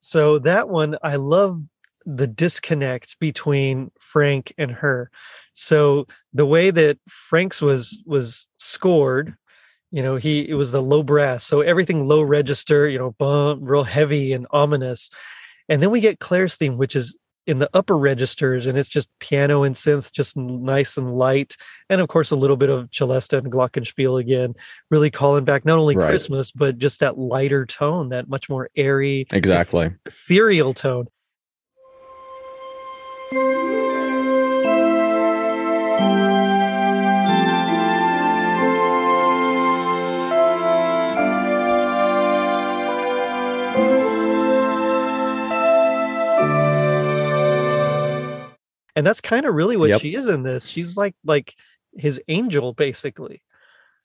[0.00, 1.62] So that one, I love
[2.04, 5.10] the disconnect between Frank and her.
[5.54, 9.36] So the way that Frank's was was scored
[9.92, 13.60] you know he it was the low brass so everything low register you know bump,
[13.62, 15.10] real heavy and ominous.
[15.68, 17.16] And then we get claire's theme which is
[17.46, 21.56] in the upper registers and it's just piano and synth just nice and light.
[21.88, 24.54] And of course a little bit of celesta and glockenspiel again
[24.90, 26.08] really calling back not only right.
[26.08, 29.92] christmas but just that lighter tone that much more airy exactly.
[30.06, 31.06] ethereal tone
[48.96, 50.00] and that's kind of really what yep.
[50.00, 51.54] she is in this she's like like
[51.96, 53.42] his angel basically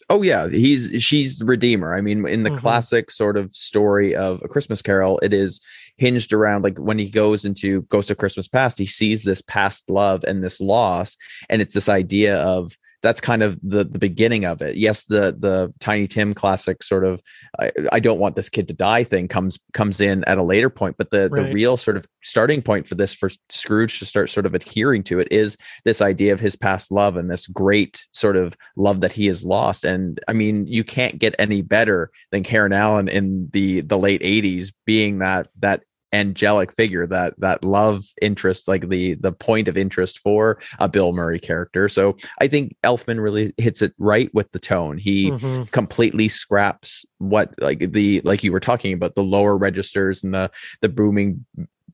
[0.09, 2.59] oh yeah he's she's the redeemer i mean in the mm-hmm.
[2.59, 5.59] classic sort of story of a christmas carol it is
[5.97, 9.89] hinged around like when he goes into ghost of christmas past he sees this past
[9.89, 11.17] love and this loss
[11.49, 12.77] and it's this idea of
[13.07, 14.75] that's kind of the the beginning of it.
[14.75, 17.21] Yes, the the Tiny Tim classic sort of
[17.57, 20.69] I, I don't want this kid to die thing comes comes in at a later
[20.69, 21.47] point, but the right.
[21.47, 25.03] the real sort of starting point for this for Scrooge to start sort of adhering
[25.03, 25.55] to it is
[25.85, 29.41] this idea of his past love and this great sort of love that he has
[29.41, 29.85] lost.
[29.85, 34.21] And I mean, you can't get any better than Karen Allen in the the late
[34.21, 35.83] 80s being that that
[36.13, 41.11] angelic figure that that love interest like the the point of interest for a bill
[41.11, 45.63] murray character so i think elfman really hits it right with the tone he mm-hmm.
[45.63, 50.49] completely scraps what like the like you were talking about the lower registers and the
[50.81, 51.45] the booming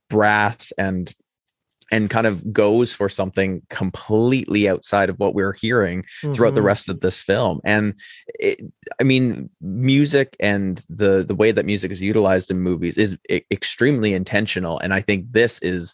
[0.10, 1.14] brass and
[1.94, 6.32] and kind of goes for something completely outside of what we're hearing mm-hmm.
[6.32, 6.68] throughout the mm-hmm.
[6.68, 7.94] rest of this film and
[8.40, 8.62] it,
[9.00, 13.16] i mean music and the the way that music is utilized in movies is
[13.52, 15.94] extremely intentional and i think this is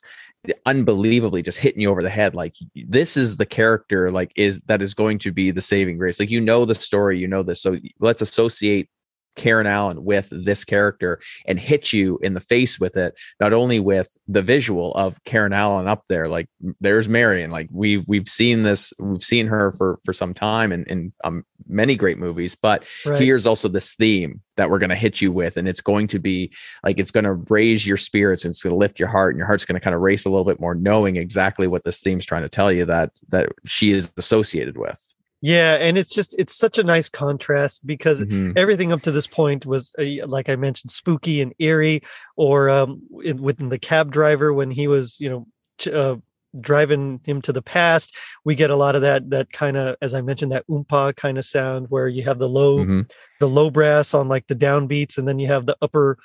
[0.66, 2.56] unbelievably just hitting you over the head like
[2.88, 6.32] this is the character like is that is going to be the saving grace like
[6.32, 8.90] you know the story you know this so let's associate
[9.36, 13.80] Karen Allen with this character and hit you in the face with it, not only
[13.80, 16.50] with the visual of Karen Allen up there, like
[16.82, 20.88] there's Marion, like we've we've seen this, we've seen her for for some time, and
[20.88, 23.22] in, I'm um, many great movies but Right.
[23.22, 26.20] here's also this theme that we're going to hit you with and it's going to
[26.20, 26.52] be
[26.84, 29.38] like it's going to raise your spirits and it's going to lift your heart and
[29.38, 32.02] your heart's going to kind of race a little bit more knowing exactly what this
[32.02, 36.36] theme's trying to tell you that that she is associated with Yeah, and it's just
[36.38, 38.58] it's such a nice contrast because Mhm.
[38.58, 42.02] everything up to this point was uh, like I mentioned, spooky and eerie,
[42.36, 46.18] or um, in, within the cab driver when he was, you know, ch- uh,
[46.60, 48.14] driving him to the past.
[48.44, 51.38] We get a lot of that that kind of, as I mentioned, that oompah kind
[51.38, 53.10] of sound where you have the low Mhm.
[53.40, 56.18] the low brass on like the downbeats, and then you have the upper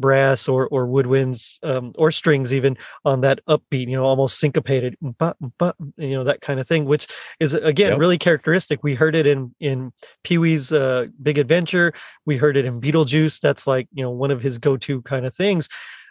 [0.00, 4.96] brass or or woodwinds um, or strings even on that upbeat, you know, almost syncopated,
[5.18, 7.06] but but you know, that kind of thing, which
[7.38, 7.98] is again Yep.
[7.98, 8.80] really characteristic.
[8.82, 9.92] We heard it in in
[10.24, 11.92] Pee-wee's uh, Big Adventure.
[12.26, 13.40] We heard it in Beetlejuice.
[13.40, 15.68] That's like you know one of his go to kind of things.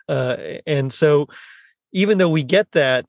[0.08, 1.28] Uh, and so,
[1.92, 3.06] even though we get that,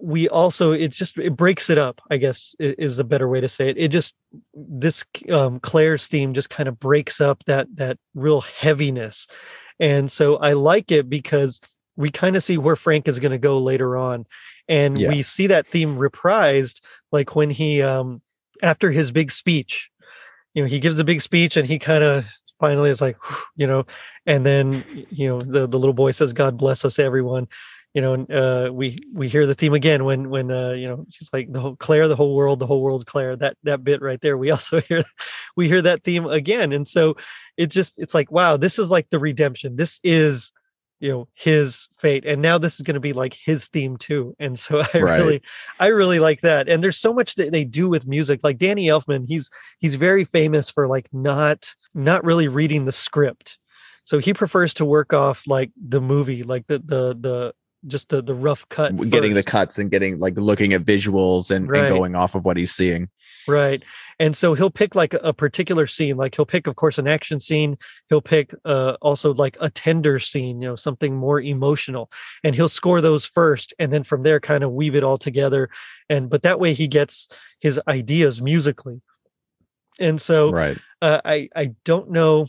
[0.00, 2.00] we also it just it breaks it up.
[2.10, 3.78] I guess is the better way to say it.
[3.78, 4.14] It just
[4.54, 9.26] this um, Claire's theme just kind of breaks up that that real heaviness,
[9.80, 11.60] and so I like it because
[11.96, 14.26] we kind of see where Frank is going to go later on,
[14.68, 15.08] and Yeah.
[15.08, 16.80] we see that theme reprised
[17.12, 18.20] like when he um
[18.62, 19.90] after his big speech
[20.54, 22.24] you know he gives a big speech and he kind of
[22.58, 23.16] finally is like
[23.54, 23.84] you know
[24.24, 27.46] and then you know the the little boy says god bless us everyone
[27.96, 31.06] you know and uh we we hear the theme again when when uh you know
[31.08, 34.02] she's like the whole claire the whole world the whole world claire that that bit
[34.02, 34.36] right there.
[34.36, 35.02] We also hear
[35.56, 36.72] we hear that theme again.
[36.74, 37.16] And so
[37.56, 39.76] it just it's like wow this is like the redemption.
[39.76, 40.52] This is
[41.00, 42.26] you know his fate.
[42.26, 44.36] And now this is going to be like his theme too.
[44.38, 45.16] And so i Right.
[45.16, 45.42] really
[45.80, 46.68] i really like that.
[46.68, 48.40] And there's so much that they do with music.
[48.44, 53.56] Like danny elfman he's he's very famous for like not not really reading the script.
[54.04, 57.54] So he prefers to work off like the movie like the the the
[57.86, 61.68] just the the rough cut getting the cuts and getting like looking at visuals and,
[61.68, 61.84] Right.
[61.84, 63.08] and going off of what he's seeing
[63.48, 63.82] Right.
[64.18, 67.06] And so he'll pick like a, a particular scene, like he'll pick, of course, an
[67.06, 67.78] action scene.
[68.08, 72.10] He'll pick uh, also like a tender scene, you know, something more emotional,
[72.42, 75.68] and he'll score those first, and then from there, kind of weave it all together.
[76.08, 77.28] And but that way, he gets
[77.60, 79.00] his ideas musically.
[79.98, 82.48] And so right uh, I I don't know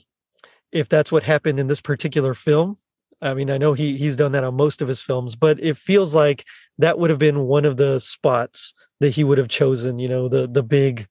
[0.72, 2.78] if that's what happened in this particular film.
[3.22, 5.78] I mean, I know he he's done that on most of his films, but it
[5.78, 6.46] feels like
[6.78, 10.00] that would have been one of the spots that he would have chosen.
[10.00, 11.08] You know, the the big,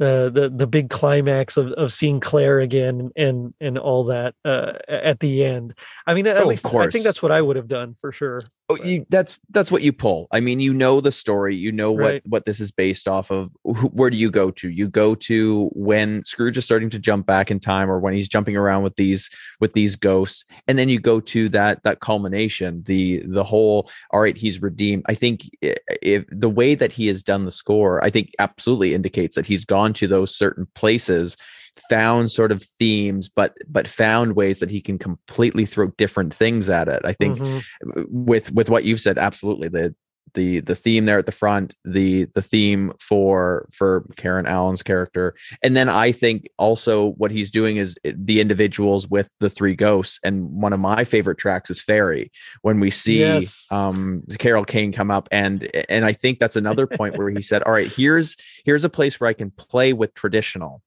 [0.00, 4.74] uh, the the big climax of of seeing Claire again and and all that uh,
[4.88, 5.74] at the end.
[6.06, 8.42] I mean, at Oh, least I think that's what I would have done for sure.
[8.70, 10.28] Oh, you, that's that's what you pull.
[10.30, 11.56] I mean, you know the story.
[11.56, 12.22] You know what Right.
[12.26, 13.50] what this is based off of.
[13.62, 14.68] Wh- Where do you go to?
[14.68, 18.28] You go to when Scrooge is starting to jump back in time, or when he's
[18.28, 22.82] jumping around with these with these ghosts, and then you go to that that culmination.
[22.84, 23.88] The the whole.
[24.10, 25.04] All right, he's redeemed.
[25.08, 29.34] I think if the way that he has done the score, I think absolutely indicates
[29.36, 31.38] that he's gone to those certain places
[31.90, 36.68] found sort of themes but but found ways that he can completely throw different things
[36.68, 37.02] at it.
[37.04, 37.62] I think Mhm.
[38.10, 39.68] with with what you've said absolutely.
[39.68, 39.94] The
[40.34, 45.34] the the theme there at the front the the theme for for karen allen's character.
[45.62, 50.20] And then i think also what he's doing is the individuals with the three ghosts.
[50.22, 53.64] And one of my favorite tracks is fairy when we see Yes.
[53.70, 55.28] um carol kane come up.
[55.32, 58.90] And and i think that's another point where he said all right here's here's a
[58.90, 60.82] place where i can play with traditional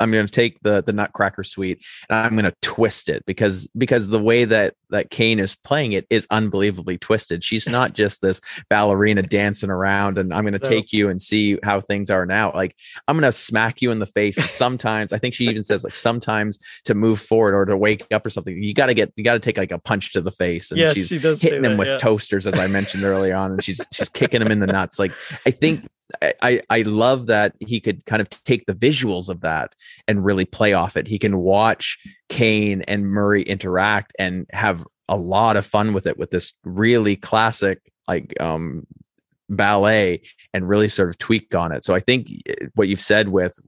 [0.00, 3.68] I'm going to take the the Nutcracker Suite and I'm going to twist it because
[3.76, 7.42] because the way that that Kane is playing it is unbelievably twisted.
[7.42, 8.40] She's not just this
[8.70, 10.68] ballerina dancing around and I'm going to No.
[10.68, 12.52] take you and see how things are now.
[12.52, 12.74] Like
[13.08, 14.36] I'm going to smack you in the face.
[14.38, 18.04] And sometimes I think she even says like sometimes to move forward or to wake
[18.12, 20.20] up or something, you got to get you got to take like a punch to
[20.20, 20.70] the face.
[20.70, 21.98] And Yes, she's she hitting him that, with yeah.
[21.98, 24.98] toasters as I mentioned early on, and she's she's kicking him in the nuts.
[24.98, 25.12] Like
[25.46, 25.86] I think.
[26.40, 29.74] I- I, love that he could kind of take the visuals of that
[30.06, 31.08] and really play off it.
[31.08, 31.98] He can watch
[32.28, 37.16] Kane and Murray interact and have a lot of fun with it with this really
[37.16, 38.86] classic like um
[39.48, 40.20] ballet
[40.52, 41.84] and really sort of tweak on it.
[41.84, 43.58] So I think eh, what you've said with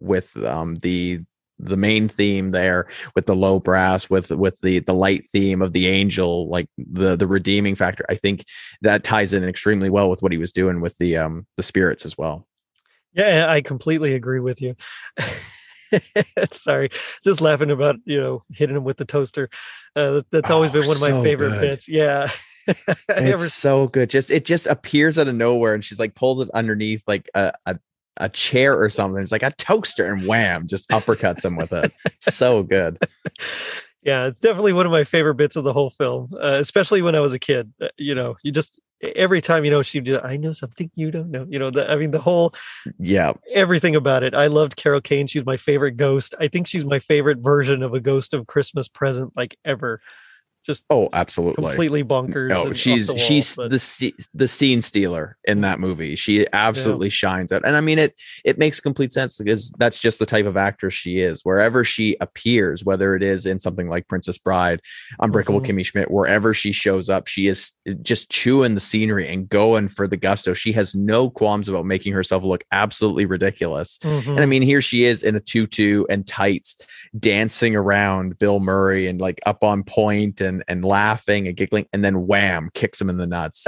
[0.00, 1.20] with um the
[1.62, 5.72] the main theme there with the low brass with with the the light theme of
[5.72, 8.44] the angel like the the redeeming factor i think
[8.80, 12.04] that ties in extremely well with what he was doing with the um the spirits
[12.04, 12.46] as well.
[13.12, 14.76] Yeah i completely agree with you.
[16.52, 16.90] Sorry
[17.24, 19.50] just laughing about you know hitting him with the toaster.
[19.96, 21.60] Uh, that's always oh, been one of my so favorite good.
[21.60, 21.88] bits.
[21.88, 22.30] Yeah.
[23.08, 24.10] It's so good.
[24.10, 27.52] Just it just appears out of nowhere and she's like pulls it underneath like a,
[27.66, 27.78] a
[28.20, 29.20] a chair or something.
[29.20, 31.92] It's like a toaster and wham, just uppercuts him with it.
[32.20, 32.98] so good.
[34.02, 37.14] Yeah, it's definitely one of my favorite bits of the whole film, uh, especially when
[37.14, 37.70] I was a kid.
[37.80, 41.10] Uh, you know, you just every time you know she do I know something you
[41.10, 41.46] don't know.
[41.48, 42.54] You know, the, I mean the whole
[42.98, 44.34] yeah everything about it.
[44.34, 45.26] I loved Carol Kane.
[45.26, 46.34] She's my favorite ghost.
[46.40, 50.00] I think she's my favorite version of a ghost of Christmas present like ever
[50.64, 53.70] just oh absolutely completely bonkers oh she's the wall, she's but...
[53.70, 57.12] the the scene stealer in that movie she absolutely yeah.
[57.12, 60.46] shines out and i mean it it makes complete sense because that's just the type
[60.46, 64.80] of actress she is wherever she appears whether it is in something like princess bride
[65.20, 65.78] unbreakable mm-hmm.
[65.78, 70.06] kimmy schmidt wherever she shows up she is just chewing the scenery and going for
[70.06, 74.30] the gusto she has no qualms about making herself look absolutely ridiculous mm-hmm.
[74.30, 74.50] and i mm-hmm.
[74.50, 76.76] mean here she is in a tutu and tights
[77.18, 81.86] dancing around bill murray and like up on point and and and laughing and giggling,
[81.92, 83.64] and then wham, kicks him in the nuts.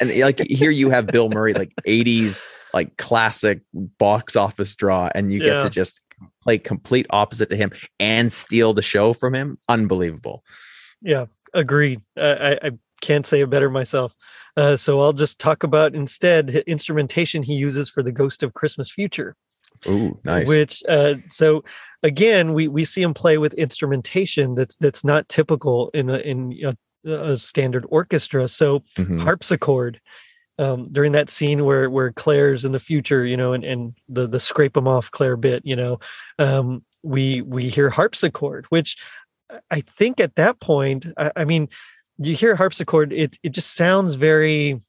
[0.00, 5.32] and like here you have Bill Murray, like 80s, like classic box office draw, and
[5.32, 5.54] you yeah.
[5.54, 6.00] get to just
[6.42, 9.58] play complete opposite to him and steal the show from him.
[9.68, 10.42] Unbelievable.
[11.02, 12.00] Yeah, agreed.
[12.16, 12.70] I, I
[13.00, 14.14] can't say it better myself.
[14.56, 18.90] Uh, so I'll just talk about instead instrumentation he uses for the Ghost of Christmas
[18.90, 19.36] Future.
[19.86, 20.46] Ooh, nice.
[20.46, 21.64] Which uh, so
[22.02, 26.58] again, we we see him play with instrumentation that's that's not typical in a in
[26.64, 28.48] a, a standard orchestra.
[28.48, 29.20] So mm-hmm.
[29.20, 30.00] harpsichord.
[30.58, 34.26] Um, during that scene where where Claire's in the future, you know, and, and the
[34.26, 36.00] the scrape them off Claire bit, you know,
[36.38, 38.98] um, we we hear harpsichord, which
[39.70, 41.68] I think at that point, I, I mean,
[42.18, 44.82] you hear harpsichord, it it just sounds very,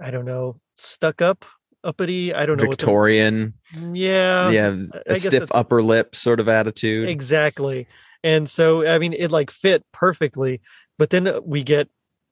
[0.00, 1.44] I don't know, stuck up
[1.84, 2.34] uppity.
[2.34, 2.68] I don't know.
[2.68, 3.54] Victorian.
[3.74, 4.50] The, yeah.
[4.50, 4.76] Yeah.
[5.06, 7.08] A stiff upper lip sort of attitude.
[7.08, 7.86] Exactly.
[8.22, 10.60] And so, I mean, it like fit perfectly.
[10.98, 11.88] But then we get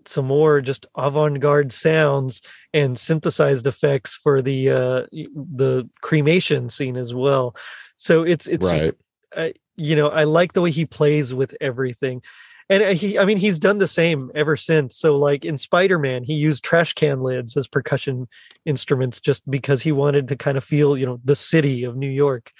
[0.06, 2.40] some more just avant-garde sounds
[2.72, 7.56] and synthesized effects for the uh the cremation scene as well.
[7.96, 8.80] So it's it's right.
[8.80, 8.94] just
[9.36, 12.22] uh, you know, I like the way he plays with everything
[12.68, 14.96] and uh, he i mean he's done the same ever since.
[14.96, 18.28] So like in spider-man he used trash can lids as percussion
[18.64, 22.10] instruments just because he wanted to kind of feel you know the city of new
[22.10, 22.52] york.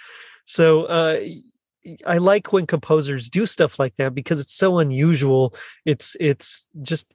[0.45, 1.21] So uh
[2.07, 5.55] i like when composers do stuff like that because it's so unusual.
[5.85, 7.15] It's it's just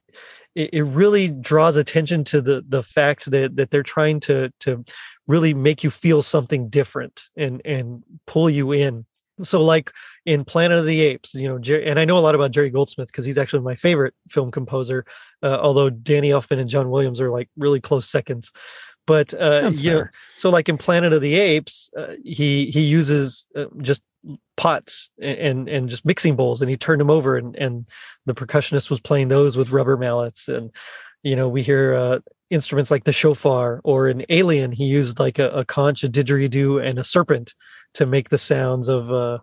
[0.54, 4.84] it, it really draws attention to the the fact that that they're trying to to
[5.26, 9.06] really make you feel something different and and pull you in
[9.40, 9.90] so like
[10.26, 12.70] in planet of the apes you know Jerry, and i know a lot about jerry
[12.70, 15.04] goldsmith because he's actually my favorite film composer
[15.42, 18.52] uh, although danny elfman and john williams are like really close seconds.
[19.04, 20.04] But uh you know,
[20.36, 24.02] so like in planet of the apes uh, he he uses uh, just
[24.56, 27.86] pots and and just mixing bowls and he turned them over and and
[28.26, 30.70] the percussionist was playing those with rubber mallets and
[31.24, 32.18] you know we hear uh
[32.50, 36.84] instruments like the shofar or in alien he used like a, a conch a didgeridoo
[36.84, 37.54] and a serpent
[37.94, 39.38] to make the sounds of uh,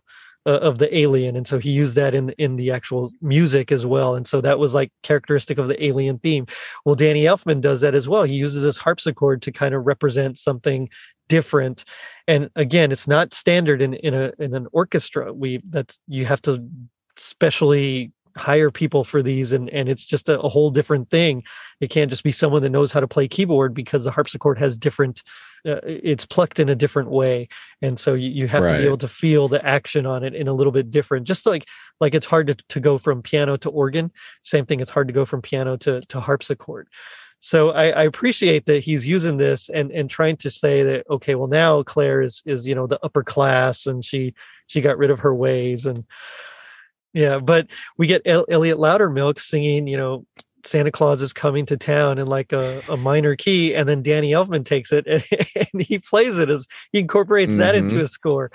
[0.46, 3.86] uh, of the alien and so he used that in in the actual music as
[3.86, 6.46] well and so that was like characteristic of the alien theme.
[6.86, 8.24] Well danny elfman does that as well.
[8.24, 10.90] He uses this harpsichord to kind of represent something
[11.28, 11.84] different
[12.28, 15.34] and again it's not standard in in a in an orchestra.
[15.34, 16.68] We that you have to
[17.18, 21.44] specially hire people for these and and it's just a, a, whole different thing.
[21.82, 24.78] It can't just be someone that knows how to play keyboard because the harpsichord has
[24.78, 25.22] different
[25.66, 27.48] uh, it's plucked in a different way.
[27.82, 28.74] And so you, you have right.
[28.74, 31.28] to be able to feel the action on it in a little bit different.
[31.28, 31.66] Just like
[32.00, 34.12] like it's hard to, to go from piano to organ.
[34.44, 36.88] Same thing it's hard to go from piano to to harpsichord.
[37.42, 41.36] So I, I appreciate that he's using this and and trying to say that okay
[41.36, 44.34] well now claire is is you know the upper class and she
[44.68, 46.04] she got rid of her ways and
[47.14, 50.26] yeah, but we get El- Eliot Loudermilk singing, you know,
[50.64, 54.32] Santa Claus is coming to town in like a, a minor key, and then Danny
[54.32, 55.24] Elfman takes it and,
[55.56, 57.60] and he plays it as he incorporates mm-hmm.
[57.60, 58.06] that into mm-hmm.
[58.06, 58.52] a score.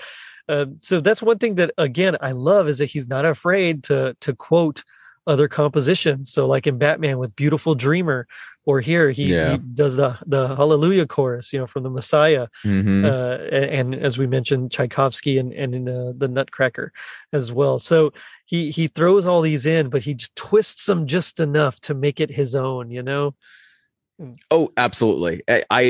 [0.49, 4.15] Uh, so that's one thing that again I love is that he's not afraid to
[4.21, 4.85] to quote
[5.27, 6.33] other compositions.
[6.33, 8.27] So like in Batman with Beautiful Dreamer,
[8.67, 9.53] or here he, yeah.
[9.53, 13.05] he, does the the Hallelujah chorus, you know, from the Messiah, mm-hmm.
[13.05, 16.93] uh, and, and, as we mentioned, Tchaikovsky and and in uh, the Nutcracker
[17.33, 17.79] as well.
[17.79, 18.13] So
[18.47, 22.21] he he throws all these in, but he just twists them just enough to make
[22.21, 23.35] it his own, you know.
[24.53, 25.43] Oh, absolutely.
[25.49, 25.83] I, I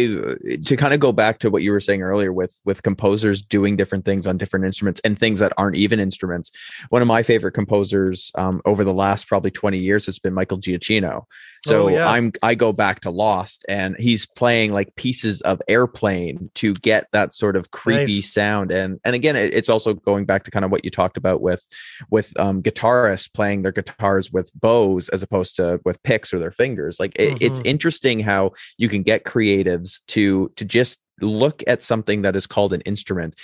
[0.65, 3.77] to kind of go back to what you were saying earlier with with composers doing
[3.77, 6.51] different things on different instruments and things that aren't even instruments.
[6.89, 10.59] One of my favorite composers um, over the last probably 20 years has been Michael
[10.59, 11.25] Giacchino.
[11.67, 12.09] So oh, yeah.
[12.09, 17.07] I'm I go back to Lost and he's playing like pieces of airplane to get
[17.13, 18.33] that sort of creepy nice.
[18.33, 21.17] sound and and again it, it's also going back to kind of what you talked
[21.17, 21.67] about with
[22.11, 26.51] with um, guitarists playing their guitars with bows as opposed to with picks or their
[26.51, 27.01] fingers.
[27.01, 27.39] Like it, mm-hmm.
[27.41, 32.47] it's interesting how you can get creatives to to just look at something that is
[32.47, 33.35] called an instrument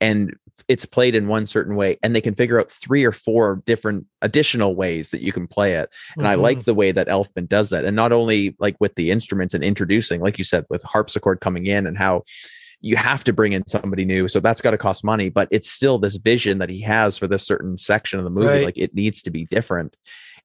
[0.00, 0.36] and
[0.68, 4.06] it's played in one certain way and they can figure out three or four different
[4.22, 6.32] additional ways that you can play it and mm-hmm.
[6.32, 6.64] i like mm-hmm.
[6.64, 10.20] the way that elfman does that and not only like with the instruments and introducing
[10.20, 12.22] like you said with harpsichord coming in and how
[12.82, 15.70] you have to bring in somebody new so that's got to cost money but it's
[15.70, 18.64] still this vision that he has for this certain section of the movie right.
[18.64, 19.96] like it needs to be different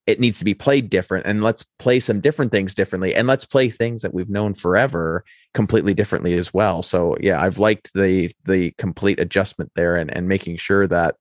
[0.07, 3.45] it needs to be played different and let's play some different things differently and let's
[3.45, 6.81] play things that we've known forever completely differently as well.
[6.81, 11.15] So yeah i've liked the the complete adjustment there and and making sure that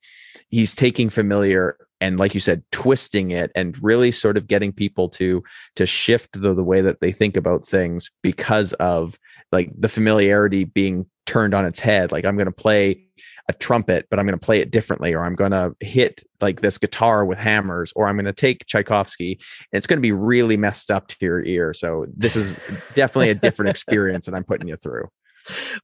[0.48, 5.08] he's taking familiar and like you said twisting it and really sort of getting people
[5.08, 5.42] to
[5.76, 9.18] to shift the, the way that they think about things because of
[9.52, 12.12] like the familiarity being turned on its head.
[12.12, 13.06] Like i'm going to play
[13.48, 16.60] a trumpet, but I'm going to play it differently, or I'm going to hit like
[16.60, 19.32] this guitar with hammers, or I'm going to take Tchaikovsky
[19.72, 21.74] and it's going to be really messed up to your ear.
[21.74, 22.56] So this is
[22.94, 25.08] definitely a different experience that I'm putting you through.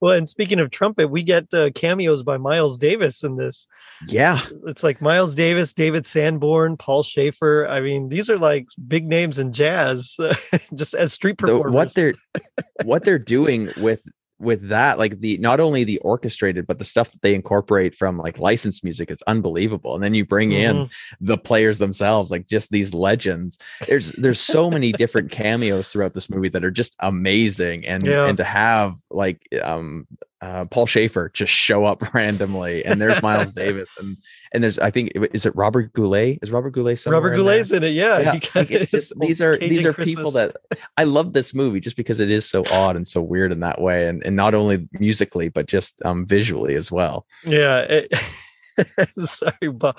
[0.01, 3.67] Well, and speaking of trumpet, we get uh, cameos by Miles Davis in this.
[4.09, 7.69] Yeah, it's like Miles Davis, David Sanborn, Paul Shaffer.
[7.69, 10.17] I mean, these are like big names in jazz,
[10.75, 11.73] just as street performers.
[11.73, 12.15] What they're
[12.85, 14.03] what they're doing with
[14.41, 18.17] with that like the not only the orchestrated but the stuff that they incorporate from
[18.17, 20.83] like licensed music is unbelievable and then you bring mm-hmm.
[20.83, 26.15] in the players themselves like just these legends there's there's so many different cameos throughout
[26.15, 28.27] this movie that are just amazing and yeah.
[28.27, 30.07] and to have like um
[30.41, 34.17] uh, Paul Shaffer just show up randomly, and there's Miles Davis, and
[34.53, 36.39] and there's I think is it Robert Goulet?
[36.43, 37.21] Is Robert Goulet somewhere?
[37.21, 38.19] Robert Goulet's in, in, it, yeah.
[38.21, 38.41] yeah.
[38.55, 40.15] Like just, these are Cajun these are Christmas.
[40.17, 40.57] people that
[40.97, 43.81] I love this movie just because it is so odd and so weird in that
[43.81, 47.27] way, and and not only musically but just um visually as well.
[47.45, 47.81] Yeah.
[47.81, 48.15] It,
[49.25, 49.99] sorry, Bob,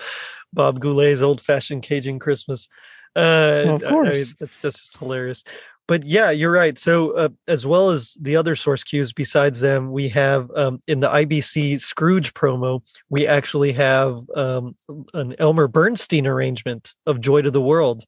[0.54, 2.68] Bob Goulet's old fashioned Cajun Christmas.
[3.14, 5.44] Uh, well, of course, I, I, that's just hilarious
[5.92, 6.80] but yeah, you're right.
[6.80, 11.02] So uh, as well as the other source cues, besides them, we have um, in
[11.02, 14.78] the IBC Scrooge promo, we actually have um,
[15.14, 18.06] an Elmer Bernstein arrangement of "Joy to the World,"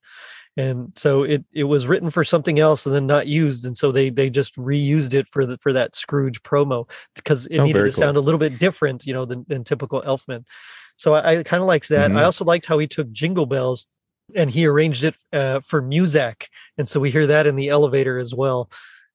[0.55, 3.91] and so it it was written for something else and then not used, and so
[3.91, 7.79] they they just reused it for the for that Scrooge promo because it oh, needed
[7.79, 8.01] to cool.
[8.01, 10.45] sound a little bit different, you know, than, than typical Elfman.
[10.95, 12.11] So I, I kind of liked that.
[12.11, 12.17] Mm-hmm.
[12.17, 13.87] I also liked how he took Jingle Bells
[14.35, 16.47] and he arranged it uh, for Muzak,
[16.77, 18.69] and so we hear that in the elevator as well.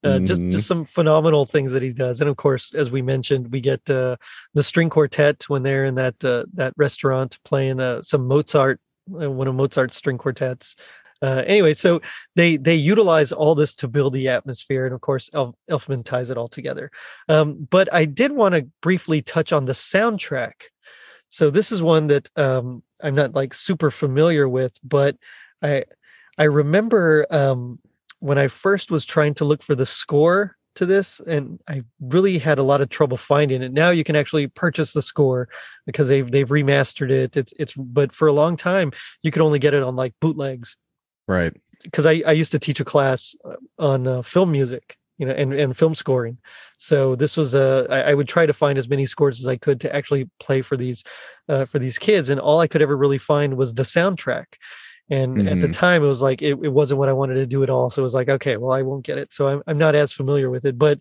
[0.04, 0.26] Uh, mm.
[0.26, 0.58] Just just mm-hmm.
[0.58, 4.16] some phenomenal things that he does, and of course, as we mentioned, we get uh,
[4.54, 8.80] the string quartet when they're in that uh, that restaurant playing uh, some Mozart,
[9.20, 10.76] uh, one of Mozart's string quartets.
[11.20, 12.00] anyway, so
[12.36, 16.30] they they utilize all this to build the atmosphere, and of course, Elf, Elfman ties
[16.30, 16.92] it all together.
[17.28, 20.52] Um, but I did want to briefly touch on the soundtrack.
[21.28, 25.16] So this is one that um, I'm not like super familiar with, but
[25.62, 25.84] I
[26.36, 27.78] I remember um,
[28.20, 32.38] when I first was trying to look for the score to this, and I really
[32.38, 33.72] had a lot of trouble finding it.
[33.72, 35.48] Now you can actually purchase the score
[35.86, 37.36] because they've they've remastered it.
[37.36, 38.92] It's it's but for a long time
[39.22, 40.76] you could only get it on like bootlegs,
[41.26, 41.54] right?
[41.82, 45.32] Because I I used to teach a class uh, on uh, film music, you know,
[45.32, 46.38] and, and film scoring.
[46.78, 49.56] So this was a, I, I would try to find as many scores as I
[49.56, 51.02] could to actually play for these,
[51.48, 52.30] uh, for these kids.
[52.30, 54.46] And all I could ever really find was the soundtrack.
[55.10, 55.48] And mm-hmm.
[55.48, 55.72] at the mm-hmm.
[55.72, 57.90] time it was like, it, it wasn't what I wanted to do at all.
[57.90, 59.32] So it was like, okay, well, I won't get it.
[59.32, 61.00] So I'm, I'm not as familiar with it, but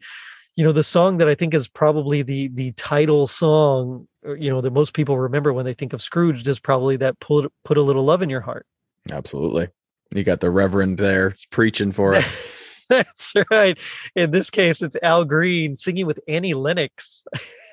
[0.55, 4.49] you know, the song that I think is probably the, the title song, uh, you
[4.49, 7.77] know, that most people remember when they think of Scrooge is probably that put, put
[7.77, 8.65] a little love in your heart.
[9.11, 9.67] Absolutely.
[10.11, 12.55] You got the Reverend there preaching for us.
[12.89, 13.77] That's right.
[14.15, 17.25] In this case, it's Al Green singing with Annie Lennox.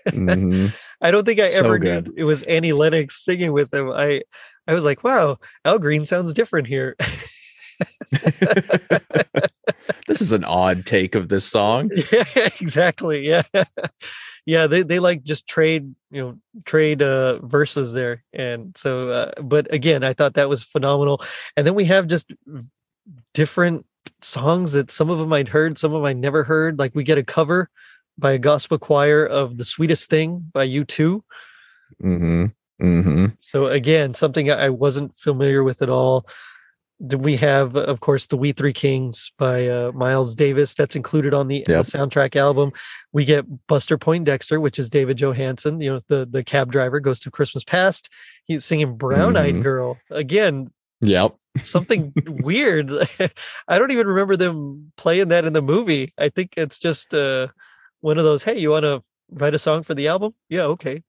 [0.08, 0.66] Mm-hmm.
[1.00, 2.08] I don't think I ever good.
[2.08, 3.90] knew it was Annie Lennox singing with him.
[3.90, 4.22] I
[4.66, 6.96] I was like, wow, Al Green sounds different here.
[10.06, 11.90] this is an odd take of this song.
[12.12, 12.24] Yeah,
[12.60, 13.28] exactly.
[13.28, 13.42] Yeah.
[14.46, 18.24] Yeah, they, they like just trade, you know, trade uh verses there.
[18.32, 21.22] And so uh, but again, I thought that was phenomenal.
[21.56, 22.30] And then we have just
[23.32, 23.86] different
[24.22, 26.78] songs that some of them I'd heard, some of them I never heard.
[26.78, 27.70] Like we get a cover
[28.18, 31.20] by a gospel choir of "The Sweetest Thing" by U2.
[32.02, 32.46] Mm-hmm.
[32.82, 33.26] Mm-hmm.
[33.40, 36.26] So again, something I wasn't familiar with at all.
[36.98, 40.74] we have, of course, the We Three Kings by uh, Miles Davis.
[40.74, 41.84] That's included on the, yep.
[41.84, 42.72] the, soundtrack album.
[43.12, 45.82] We get Buster Poindexter, which is David Johansen.
[45.82, 48.08] You know, the the cab driver goes to Christmas Past.
[48.44, 49.62] He's singing Brown Eyed mm-hmm.
[49.62, 50.70] Girl again.
[51.04, 51.36] Yep.
[51.62, 52.90] something weird.
[53.68, 56.12] I don't even remember them playing that in the movie.
[56.18, 57.48] I think it's just uh,
[58.00, 58.42] one of those.
[58.42, 60.34] Hey, you want to write a song for the album?
[60.48, 61.02] Yeah, okay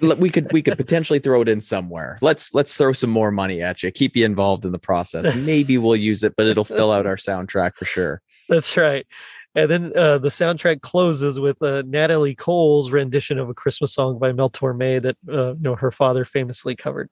[0.00, 2.18] we could we could potentially throw it in somewhere.
[2.20, 3.90] Let's let's throw some more money at you.
[3.90, 5.34] Keep you involved in the process.
[5.36, 8.22] Maybe we'll use it, but it'll fill out our soundtrack for sure.
[8.48, 9.06] That's right.
[9.54, 14.18] And then uh, the soundtrack closes with uh, Natalie Cole's rendition of a Christmas song
[14.18, 17.08] by Mel Torme that uh, you know her father famously covered.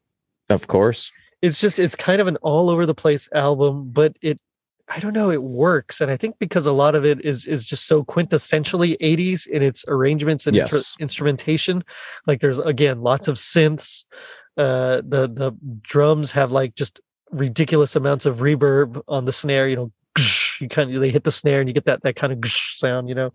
[0.48, 1.10] Of course.
[1.42, 4.40] It's just it's kind of an all over the place album, but it
[4.90, 6.00] I don't know, it works.
[6.00, 9.62] And I think because a lot of it is is just so quintessentially 80s in
[9.62, 10.96] its arrangements and yes.
[10.98, 11.84] instrumentation.
[12.26, 14.04] Like there's again lots of synths.
[14.56, 19.76] Uh the the drums have like just ridiculous amounts of reverb on the snare, you
[19.76, 19.92] know,
[20.60, 23.08] you kind of they hit the snare and you get that that kind of sound,
[23.08, 23.32] you know.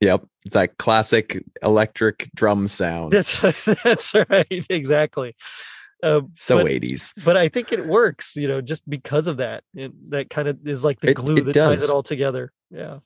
[0.00, 3.12] Yep, it's that classic electric drum sound.
[3.12, 3.40] That's
[3.84, 5.36] that's right, exactly.
[6.04, 7.24] Uh, so but, 80s.
[7.24, 9.64] But I think it works, you know, just because of that.
[9.74, 11.80] It, that kind of is like the it, glue it that does.
[11.80, 12.52] ties it all together.
[12.70, 12.98] Yeah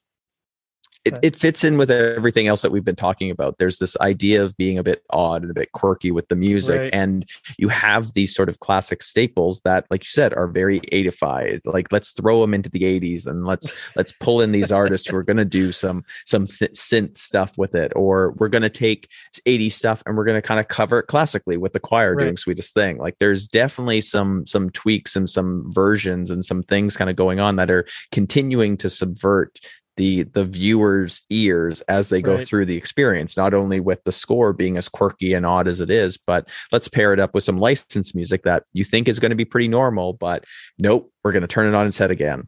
[1.05, 3.59] it, it fits in with everything else that we've been talking about.
[3.59, 6.81] There's this idea of being a bit odd and a bit quirky with the music,
[6.81, 6.91] right.
[6.93, 11.63] and you have these sort of classic staples that, like you said, are very 85.
[11.65, 15.17] Like let's throw them into the 80s and let's let's pull in these artists who
[15.17, 18.71] are going to do some some th- synth stuff with it, or we're going to
[18.71, 19.09] take
[19.47, 22.25] 80s stuff and we're going to kind of cover it classically with the choir right.
[22.25, 26.97] doing "Sweetest Thing." Like there's definitely some some tweaks and some versions and some things
[26.97, 29.59] kind of going on that are continuing to subvert
[29.99, 32.47] the the viewer's ears as they go right.
[32.47, 35.91] through the experience not only with the score being as quirky and odd as it
[35.91, 39.31] is but let's pair it up with some licensed music that you think is going
[39.31, 40.45] to be pretty normal but
[40.79, 42.47] nope we're going to turn it on its head again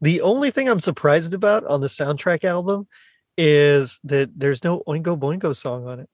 [0.00, 2.86] the only thing i'm surprised about on the soundtrack album
[3.38, 6.08] is that there's no oingo boingo song on it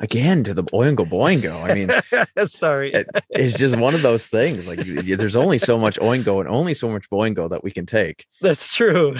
[0.00, 1.62] again to the oingo boingo.
[1.62, 4.66] I mean, sorry, it, it's just one of those things.
[4.66, 8.26] Like there's only so much oingo and only so much boingo that we can take.
[8.40, 9.16] That's true.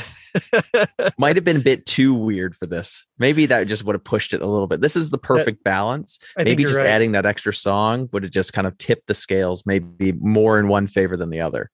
[1.19, 3.07] Might have been a bit too weird for this.
[3.19, 4.81] Maybe that just would have pushed it a little bit.
[4.81, 6.19] This is the perfect that, balance.
[6.37, 6.87] Maybe just right.
[6.87, 10.69] adding that extra song would have just kind of tipped the scales, maybe more in
[10.69, 11.71] one favor than the other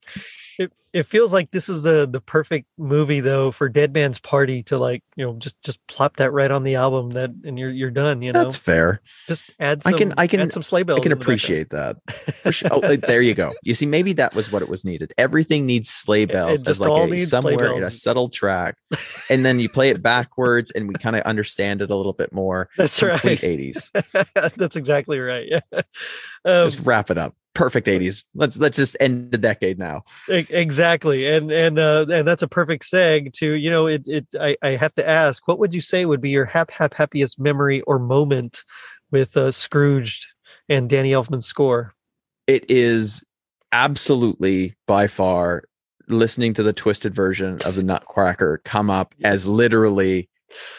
[0.62, 4.62] it, it feels like this is the the perfect movie though for Dead Man's Party
[4.64, 7.70] to like you know just just plop that right on the album that and you're
[7.70, 8.42] you're done you know?
[8.42, 9.00] That's fair.
[9.26, 11.96] Just add some, I can I can some sleigh bells I can appreciate that.
[12.50, 12.70] Sure.
[12.72, 13.54] oh there you go.
[13.62, 15.14] You see maybe that was what it was needed.
[15.16, 18.76] Everything needs sleigh bells as like a, somewhere in a subtle track
[19.30, 22.32] and then you play it backwards and we kind of understand it a little bit
[22.32, 22.68] more.
[22.76, 23.18] That's right.
[23.18, 23.90] 80s
[24.56, 25.48] that's exactly right.
[25.48, 25.60] Yeah
[26.44, 30.04] um, just wrap it up perfect 80s let's let's just end the decade now.
[30.28, 31.26] Exactly.
[31.26, 34.70] And and uh and that's a perfect seg to you know it it i, I
[34.70, 37.98] have to ask what would you say would be your hap hap happiest memory or
[37.98, 38.64] moment
[39.10, 40.26] with uh scrooged
[40.68, 41.94] and danny elfman's score?
[42.46, 43.24] It is
[43.72, 45.64] absolutely by far
[46.08, 50.28] listening to the twisted version of the nutcracker come up as literally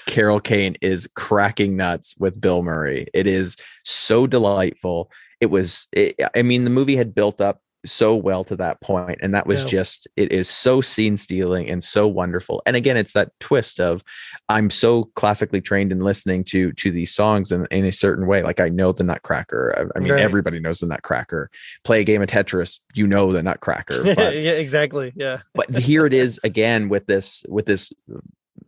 [0.06, 3.08] Carol Kane is cracking nuts with Bill Murray.
[3.14, 5.10] It is so delightful
[5.44, 9.20] it was it, i mean the movie had built up so well to that point
[9.22, 9.68] and that was yeah.
[9.68, 12.62] just it is so scene stealing and so wonderful.
[12.66, 14.04] And again it's that twist of
[14.50, 18.42] i'm so classically trained in listening to to these songs in, in a certain way.
[18.42, 19.74] Like i know the nutcracker.
[19.78, 20.22] I, I mean right.
[20.22, 21.50] everybody knows the nutcracker.
[21.84, 25.40] Play a game of tetris you know the nutcracker but, yeah exactly yeah.
[25.54, 27.92] but here it is again with this with this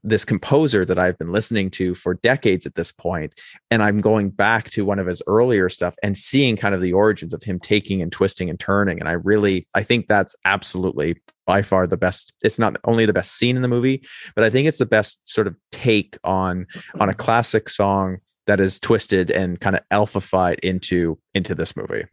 [0.06, 3.34] this composer that I've been listening to for decades at this point,
[3.72, 6.94] and I'm going back to one of his earlier stuff and seeing kind of the
[6.94, 9.00] origins of him taking and twisting and turning.
[9.00, 12.34] And I really, I think that's absolutely by far the best.
[12.44, 15.20] It's not only the best scene in the movie, but I think it's the best
[15.26, 16.68] sort of take on
[17.00, 22.06] on a classic song that is twisted and kind of alphafied into into this movie.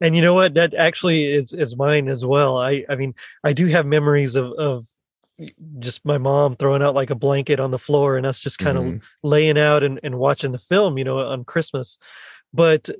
[0.00, 0.54] And you know what?
[0.54, 2.58] That actually is is mine as well.
[2.58, 3.14] I I mean,
[3.44, 4.86] I do have memories of of
[5.78, 8.78] just my mom throwing out like a blanket on the floor and us just kind
[8.78, 8.96] mm-hmm.
[8.96, 11.98] of laying out and, and watching the film, you know, on Christmas.
[12.52, 12.90] But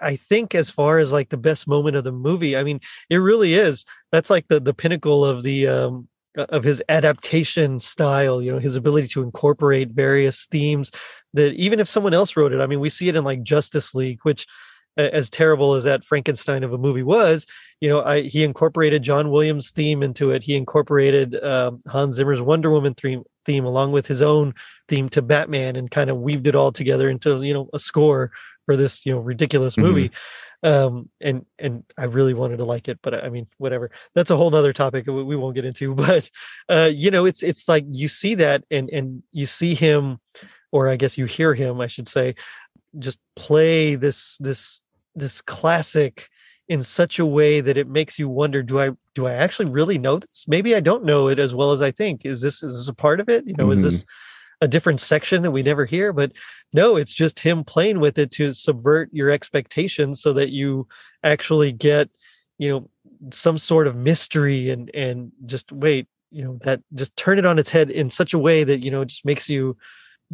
[0.00, 3.16] I think as far as like the best moment of the movie, I mean, it
[3.16, 3.84] really is.
[4.12, 8.76] That's like the the pinnacle of the um of his adaptation style, you know, his
[8.76, 10.90] ability to incorporate various themes
[11.34, 13.94] that even if someone else wrote it, I mean, we see it in like Justice
[13.94, 14.46] League, which
[14.98, 17.46] as terrible as that Frankenstein of a movie was,
[17.80, 20.42] you know, I, he incorporated John Williams' theme into it.
[20.42, 24.54] He incorporated um, Hans Zimmer's Wonder Woman theme, theme along with his own
[24.88, 28.32] theme to Batman, and kind of weaved it all together into you know a score
[28.66, 30.10] for this you know ridiculous movie.
[30.64, 30.68] Mm-hmm.
[30.68, 34.36] um and and i really wanted to like it but i mean whatever that's a
[34.36, 36.28] whole nother topic we, we won't get into but
[36.68, 40.18] uh you know it's it's like you see that and and you see him
[40.72, 42.34] or i guess you hear him i should say
[42.98, 44.82] just play this this
[45.18, 46.28] this classic
[46.68, 49.98] in such a way that it makes you wonder do i do i actually really
[49.98, 50.44] know this?
[50.46, 52.24] Maybe i don't know it as well as i think.
[52.24, 53.46] Is this is this a part of it?
[53.46, 53.72] You know mm-hmm.
[53.72, 54.64] is this mm-hmm.
[54.64, 56.12] a different section that we never hear?
[56.12, 56.32] But
[56.72, 60.86] no it's just him playing with it to subvert your expectations so that you
[61.24, 62.10] actually get
[62.58, 62.90] you know
[63.32, 67.58] some sort of mystery and and just wait you know that just turn it on
[67.58, 69.76] its head in such a way that you know just makes you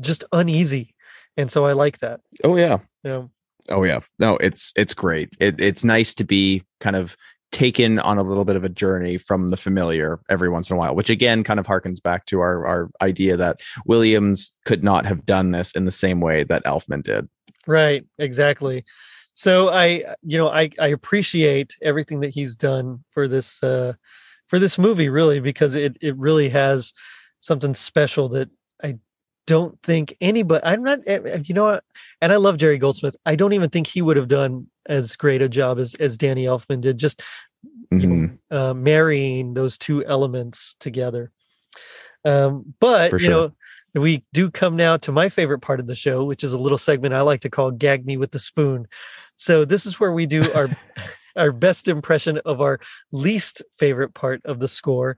[0.00, 0.94] just uneasy.
[1.36, 2.20] And so i like that.
[2.42, 2.78] Oh yeah.
[3.04, 3.24] Yeah
[3.70, 5.30] Oh yeah, no, it's it's great.
[5.40, 7.16] It, it's nice to be kind of
[7.52, 10.78] taken on a little bit of a journey from the familiar every once in a
[10.78, 15.06] while, which again kind of harkens back to our our idea that Williams could not
[15.06, 17.28] have done this in the same way that Elfman did.
[17.66, 18.84] Right, exactly.
[19.34, 23.94] So I, you know, I I appreciate everything that he's done for this uh
[24.46, 26.92] for this movie really because it it really has
[27.40, 28.48] something special that
[29.46, 31.84] don't think anybody i'm not eh, eh, you know what?
[32.20, 35.42] and i love jerry goldsmith i don't even think he would have done as great
[35.42, 37.20] a job as as danny elfman did just
[37.92, 38.00] mm-hmm.
[38.00, 38.56] you know, mm-hmm.
[38.56, 41.30] uh, marrying those two elements together
[42.24, 43.20] um but sure.
[43.20, 43.52] you know
[43.94, 46.78] we do come now to my favorite part of the show which is a little
[46.78, 48.86] segment i like to call gag me with the spoon
[49.36, 50.68] so this is where we do our
[51.36, 52.78] our best impression of our
[53.12, 55.16] least favorite part of the score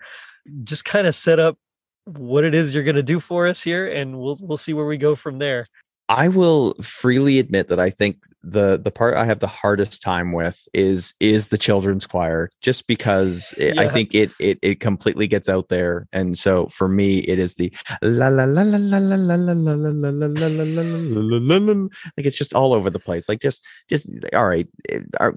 [0.64, 1.58] just kind of set up
[2.07, 4.86] what it is you're going to do for us here and we'll we'll see where
[4.86, 5.66] we go from there
[6.09, 10.32] I will freely admit that I think the the part I have the hardest time
[10.32, 13.80] with is is the children's choir, just because it, yeah.
[13.80, 17.57] I think it, it it completely gets out there, and so for me it is
[17.57, 21.59] the la la la la la la la la la la la la la la
[21.59, 23.28] la like it's just all over the place.
[23.28, 24.68] Like just just all right,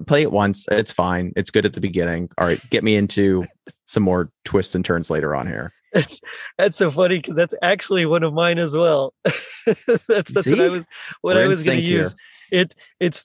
[0.06, 2.30] play it once, it's fine, it's good at the beginning.
[2.38, 3.44] All right, get me into
[3.86, 5.72] some more twists and turns later on here.
[5.92, 6.20] That's
[6.56, 9.12] that's so funny because that's actually one of mine as well.
[9.24, 10.50] that's that's See?
[10.52, 10.84] what I was
[11.20, 12.14] what We're I was going to use.
[12.52, 13.24] It it's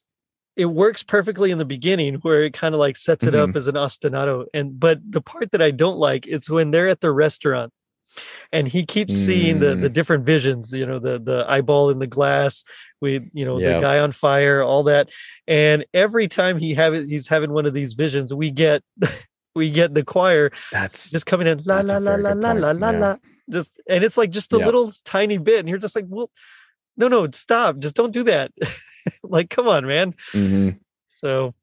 [0.56, 3.52] it works perfectly in the beginning where it kind of like sets it mm-hmm.
[3.52, 6.88] up as an ostinato and but the part that I don't like is when they're
[6.88, 7.72] at the restaurant
[8.52, 9.26] and he keeps mm.
[9.26, 9.94] seeing the the mm.
[9.94, 12.64] different visions you know the the eyeball in the glass
[13.02, 15.10] with you know the guy on fire all that
[15.48, 18.82] and every time he have it he's having one of these visions we get
[19.56, 22.90] we get the choir that's just coming in la la la la la la la
[22.90, 23.16] la
[23.50, 24.66] just and it's like just a yeah.
[24.66, 26.30] little tiny bit and you're just like well
[26.98, 28.52] no no stop just don't do that
[29.24, 30.70] like come on man mm-hmm.
[31.22, 31.54] so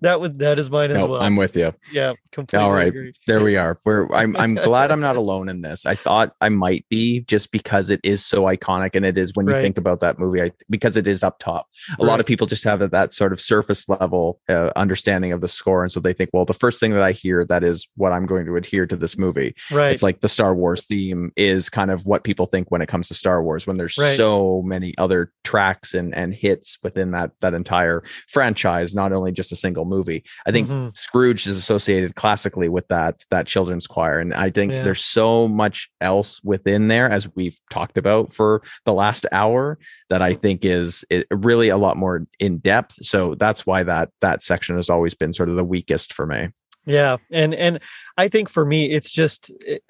[0.00, 1.22] that was that is mine as well.
[1.22, 1.72] I'm with you.
[1.92, 2.64] Yeah, completely.
[2.64, 3.12] All right, agree.
[3.26, 3.78] there we are.
[3.84, 5.86] We're I'm I'm glad I'm not alone in this.
[5.86, 9.46] I thought I might be just because it is so iconic, and it is when
[9.46, 9.62] you right.
[9.62, 11.66] think about that movie, I, because it is up top.
[11.90, 12.08] A right.
[12.08, 15.48] lot of people just have that, that sort of surface level uh, understanding of the
[15.48, 18.12] score, and so they think, well, the first thing that I hear that is what
[18.12, 19.54] I'm going to adhere to this movie.
[19.70, 19.92] Right.
[19.92, 23.08] It's like the Star Wars theme is kind of what people think when it comes
[23.08, 23.66] to Star Wars.
[23.66, 24.16] When there's right.
[24.16, 29.52] so many other tracks and and hits within that that entire franchise, not only just
[29.52, 30.24] a single movie.
[30.46, 30.88] I think mm-hmm.
[30.94, 34.82] Scrooge is associated classically with that that children's choir, and I think yeah.
[34.82, 40.22] there's so much else within there as we've talked about for the last hour that
[40.22, 43.04] I think is really a lot more in depth.
[43.04, 46.48] So that's why that that section has always been sort of the weakest for me.
[46.86, 47.80] Yeah, and and
[48.16, 49.50] I think for me it's just.
[49.66, 49.82] It,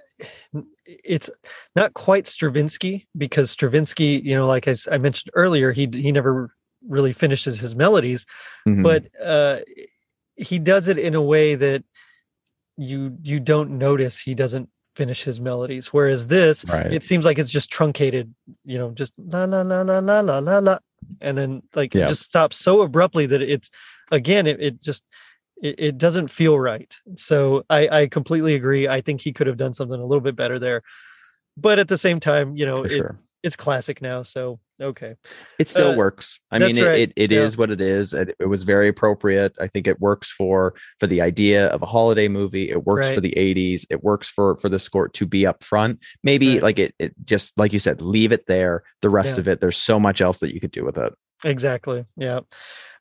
[0.87, 1.31] it's
[1.74, 6.53] not quite Stravinsky because Stravinsky, you know, like I, I mentioned earlier, he he never
[6.89, 8.26] really finishes his melodies,
[8.66, 8.83] mm-hmm.
[8.83, 9.59] but uh,
[10.37, 11.85] he does it in a way that
[12.76, 16.93] you you don't notice he doesn't finish his melodies whereas this right.
[16.93, 20.39] it seems like it's just truncated you know just la la la la la la
[20.39, 20.78] la la
[21.20, 22.05] and then like yeah.
[22.05, 23.70] it just stops so abruptly that it's
[24.11, 25.05] again it, it just
[25.62, 29.57] it, it doesn't feel right so i i completely agree i think he could have
[29.57, 30.83] done something a little bit better there
[31.57, 33.18] but at the same time you know it, sure.
[33.43, 35.16] It's classic now so okay.
[35.59, 36.41] It still uh, works.
[36.51, 36.99] I mean it, right.
[36.99, 37.41] it, it yeah.
[37.41, 39.55] is what it is it, it, was very appropriate.
[39.61, 42.70] I think it works for for the idea of a holiday movie.
[42.70, 43.14] It works right.
[43.14, 46.62] for the 80s it works for for the score to be up front maybe right.
[46.62, 48.82] like it, it just like you said leave it there.
[49.03, 49.41] The rest yeah.
[49.41, 51.12] of it there's so much else that you could do with it.
[51.45, 52.41] Exactly yeah.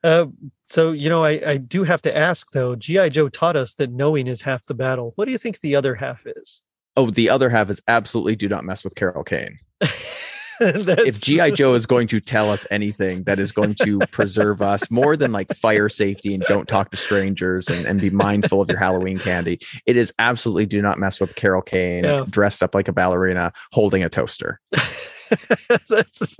[0.03, 0.27] Uh,
[0.69, 3.91] so you know I, I do have to ask though gi joe taught us that
[3.91, 5.13] knowing is half the battle.
[5.15, 6.61] What do you think the other half is?
[6.95, 9.59] Oh the other half is absolutely do not mess with carol kane
[10.61, 14.91] if GI Joe is going to tell us anything that is going to preserve us
[14.91, 18.69] more than like fire safety and don't talk to strangers and, and be mindful of
[18.69, 22.25] your Halloween candy, it is absolutely do not mess with Carol Kane yeah.
[22.29, 24.59] dressed up like a ballerina holding a toaster.
[25.89, 26.37] that's,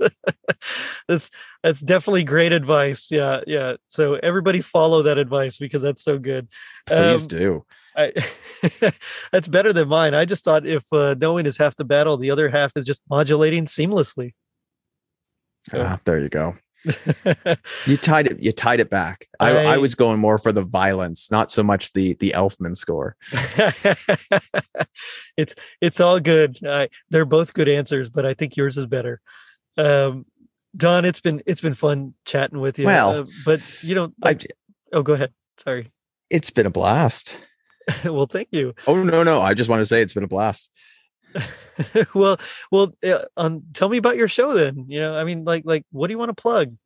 [1.08, 1.30] that's
[1.62, 3.08] that's definitely great advice.
[3.10, 3.74] Yeah, yeah.
[3.88, 6.48] So everybody follow that advice because that's so good.
[6.86, 7.64] Please um, do.
[8.00, 8.92] I,
[9.32, 10.14] that's better than mine.
[10.14, 13.00] I just thought if uh, knowing is half the battle, the other half is just
[13.08, 14.32] modulating seamlessly.
[15.72, 16.56] Ah, there you go.
[17.86, 18.40] you tied it.
[18.40, 19.28] You tied it back.
[19.38, 22.74] I, I, I, was going more for the violence, not so much the the Elfman
[22.74, 23.16] score.
[25.36, 26.58] it's it's all good.
[27.10, 29.20] they're both good answers, but I think yours is better.
[29.76, 30.24] Um,
[30.74, 32.86] Don, it's been it's been fun chatting with you.
[32.86, 34.46] Well, uh, but you know, like,
[34.92, 35.32] oh, go ahead.
[35.58, 35.92] Sorry.
[36.30, 37.38] It's been a blast.
[38.04, 38.74] well, thank you.
[38.86, 40.70] Oh no, no, I just want to say it's been a blast.
[42.14, 42.38] well,
[42.70, 44.86] well, uh, um, tell me about your show then.
[44.88, 46.76] You know, I mean, like, like, what do you want to plug?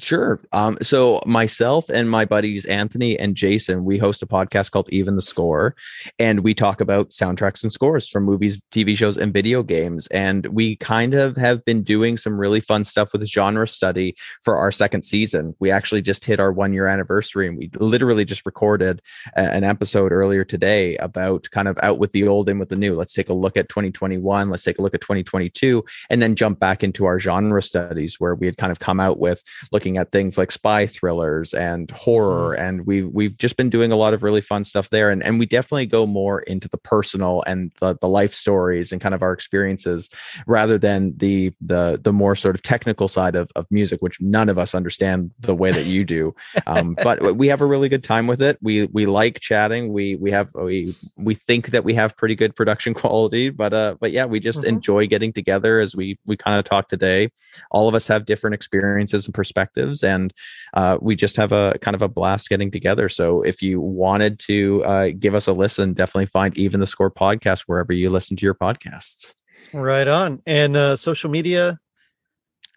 [0.00, 0.40] Sure.
[0.52, 5.16] Um, so myself and my buddies Anthony and Jason, we host a podcast called Even
[5.16, 5.74] the Score,
[6.18, 10.06] and we talk about soundtracks and scores from movies, TV shows, and video games.
[10.08, 14.56] And we kind of have been doing some really fun stuff with genre study for
[14.56, 15.54] our second season.
[15.58, 19.00] We actually just hit our one year anniversary, and we literally just recorded
[19.36, 22.76] a- an episode earlier today about kind of out with the old, and with the
[22.76, 22.94] new.
[22.94, 24.50] Let's take a look at 2021.
[24.50, 28.34] Let's take a look at 2022, and then jump back into our genre studies where
[28.34, 29.42] we had kind of come out with
[29.72, 32.62] looking looking at things like spy thrillers and horror mm-hmm.
[32.62, 35.38] and we've we've just been doing a lot of really fun stuff there and and
[35.38, 39.22] we definitely go more into the personal and the, the life stories and kind of
[39.22, 40.10] our experiences
[40.46, 44.50] rather than the the the more sort of technical side of, of music which none
[44.50, 46.34] of us understand the way that you do
[46.66, 50.16] um, but we have a really good time with it we we like chatting we
[50.16, 54.12] we have we we think that we have pretty good production quality but uh but
[54.12, 54.68] yeah we just mm-hmm.
[54.68, 57.30] enjoy getting together as we we kind of talk today
[57.70, 60.32] all of us have different experiences and perspectives perspectives and
[60.74, 63.08] uh, we just have a kind of a blast getting together.
[63.08, 67.10] So if you wanted to uh, give us a listen definitely find even the score
[67.10, 69.34] podcast wherever you listen to your podcasts.
[69.72, 70.42] Right on.
[70.46, 71.78] And uh, social media?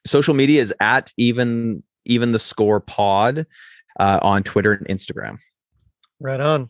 [0.05, 3.45] Social media is at even even the score pod
[3.99, 5.38] uh, on twitter and instagram.
[6.19, 6.69] Right on.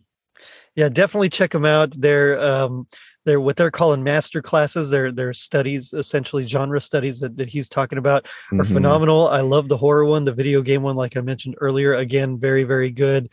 [0.76, 1.94] Yeah definitely check them out.
[1.98, 2.86] They're um
[3.26, 4.90] they're what they're calling master classes.
[4.90, 8.74] They're they're studies, essentially genre studies that, that he's talking about are mm-hmm.
[8.74, 9.28] phenomenal.
[9.28, 11.96] I love the horror one, the video game one, like I mentioned earlier.
[11.96, 13.30] Again, very very good.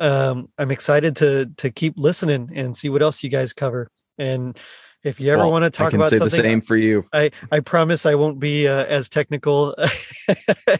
[0.00, 3.90] Um, I'm excited to to keep listening and see what else you guys cover.
[4.18, 4.56] And
[5.04, 7.06] if you ever well, want to talk about something, the same for you.
[7.12, 9.74] I I promise I won't be uh, as technical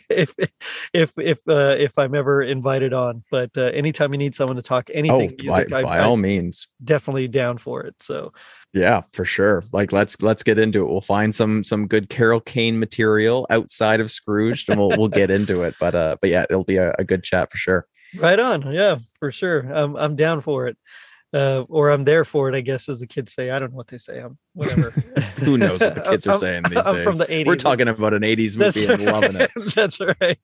[0.08, 0.34] if
[0.94, 3.22] if if uh, if I'm ever invited on.
[3.30, 6.04] But uh, anytime you need someone to talk anything, oh, music, by, I, by I,
[6.04, 7.96] all means, definitely down for it.
[8.00, 8.32] So
[8.72, 9.62] yeah, for sure.
[9.72, 10.90] Like let's let's get into it.
[10.90, 15.30] We'll find some some good Carol Kane material outside of Scrooge, and we'll we'll get
[15.30, 15.74] into it.
[15.78, 17.86] But uh, but yeah, it'll be a, a good chat for sure.
[18.16, 18.72] Right on.
[18.72, 19.60] Yeah, for sure.
[19.60, 20.78] I'm I'm down for it
[21.34, 23.50] uh, or I'm there for it, I guess, as the kids say.
[23.50, 24.20] I don't know what they say.
[24.20, 24.90] I'm whatever.
[25.40, 27.04] Who knows what the kids are saying these I'm days?
[27.04, 27.46] From the 80s.
[27.46, 29.50] We're talking about an 80s movie and loving it.
[29.74, 30.38] That's right.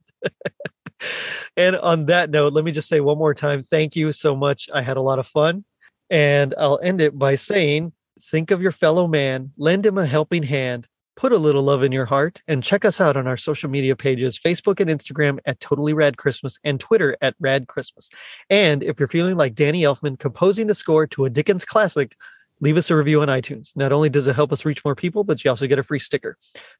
[1.56, 4.68] and on that note, let me just say one more time, thank you so much.
[4.74, 5.64] I had a lot of fun.
[6.10, 10.42] And I'll end it by saying, think of your fellow man, lend him a helping
[10.42, 13.68] hand, put a little love in your heart and check us out on our social
[13.68, 18.10] media pages Facebook and Instagram at Totally Rad Christmas and Twitter at Rad Christmas.
[18.48, 22.16] And if you're feeling like Danny Elfman composing the score to a Dickens classic,
[22.60, 23.76] leave us a review on iTunes.
[23.76, 25.98] Not only does it help us reach more people, but you also get a free
[25.98, 26.36] sticker.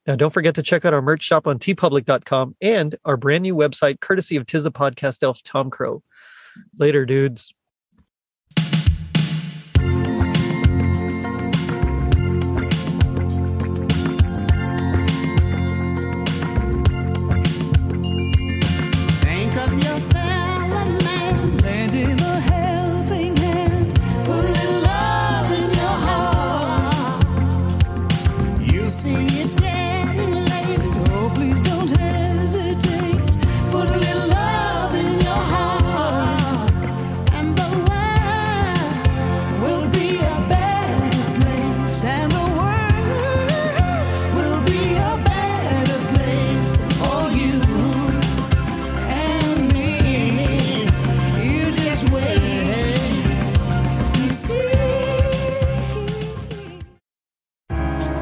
[0.07, 3.55] Now, don't forget to check out our merch shop on teepublic.com and our brand new
[3.55, 6.03] website, courtesy of Tis a Podcast Elf Tom Crow.
[6.77, 7.53] Later, dudes.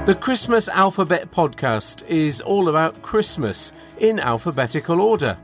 [0.10, 5.38] The Christmas Alphabet podcast is all about Christmas in alphabetical order.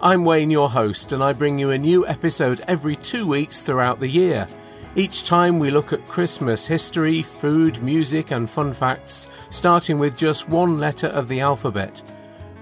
[0.00, 3.98] I'm Wayne, your host, and I bring you a new episode every two weeks throughout
[3.98, 4.46] the year.
[4.94, 10.48] Each time we look at Christmas history, food, music, and fun facts, starting with just
[10.48, 12.00] one letter of the alphabet.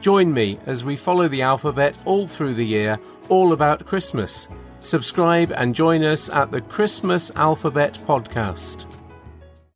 [0.01, 2.99] Join me as we follow the alphabet all through the year,
[3.29, 4.49] all about Christmas.
[4.81, 8.87] Subscribe and join us at the Christmas Alphabet Podcast.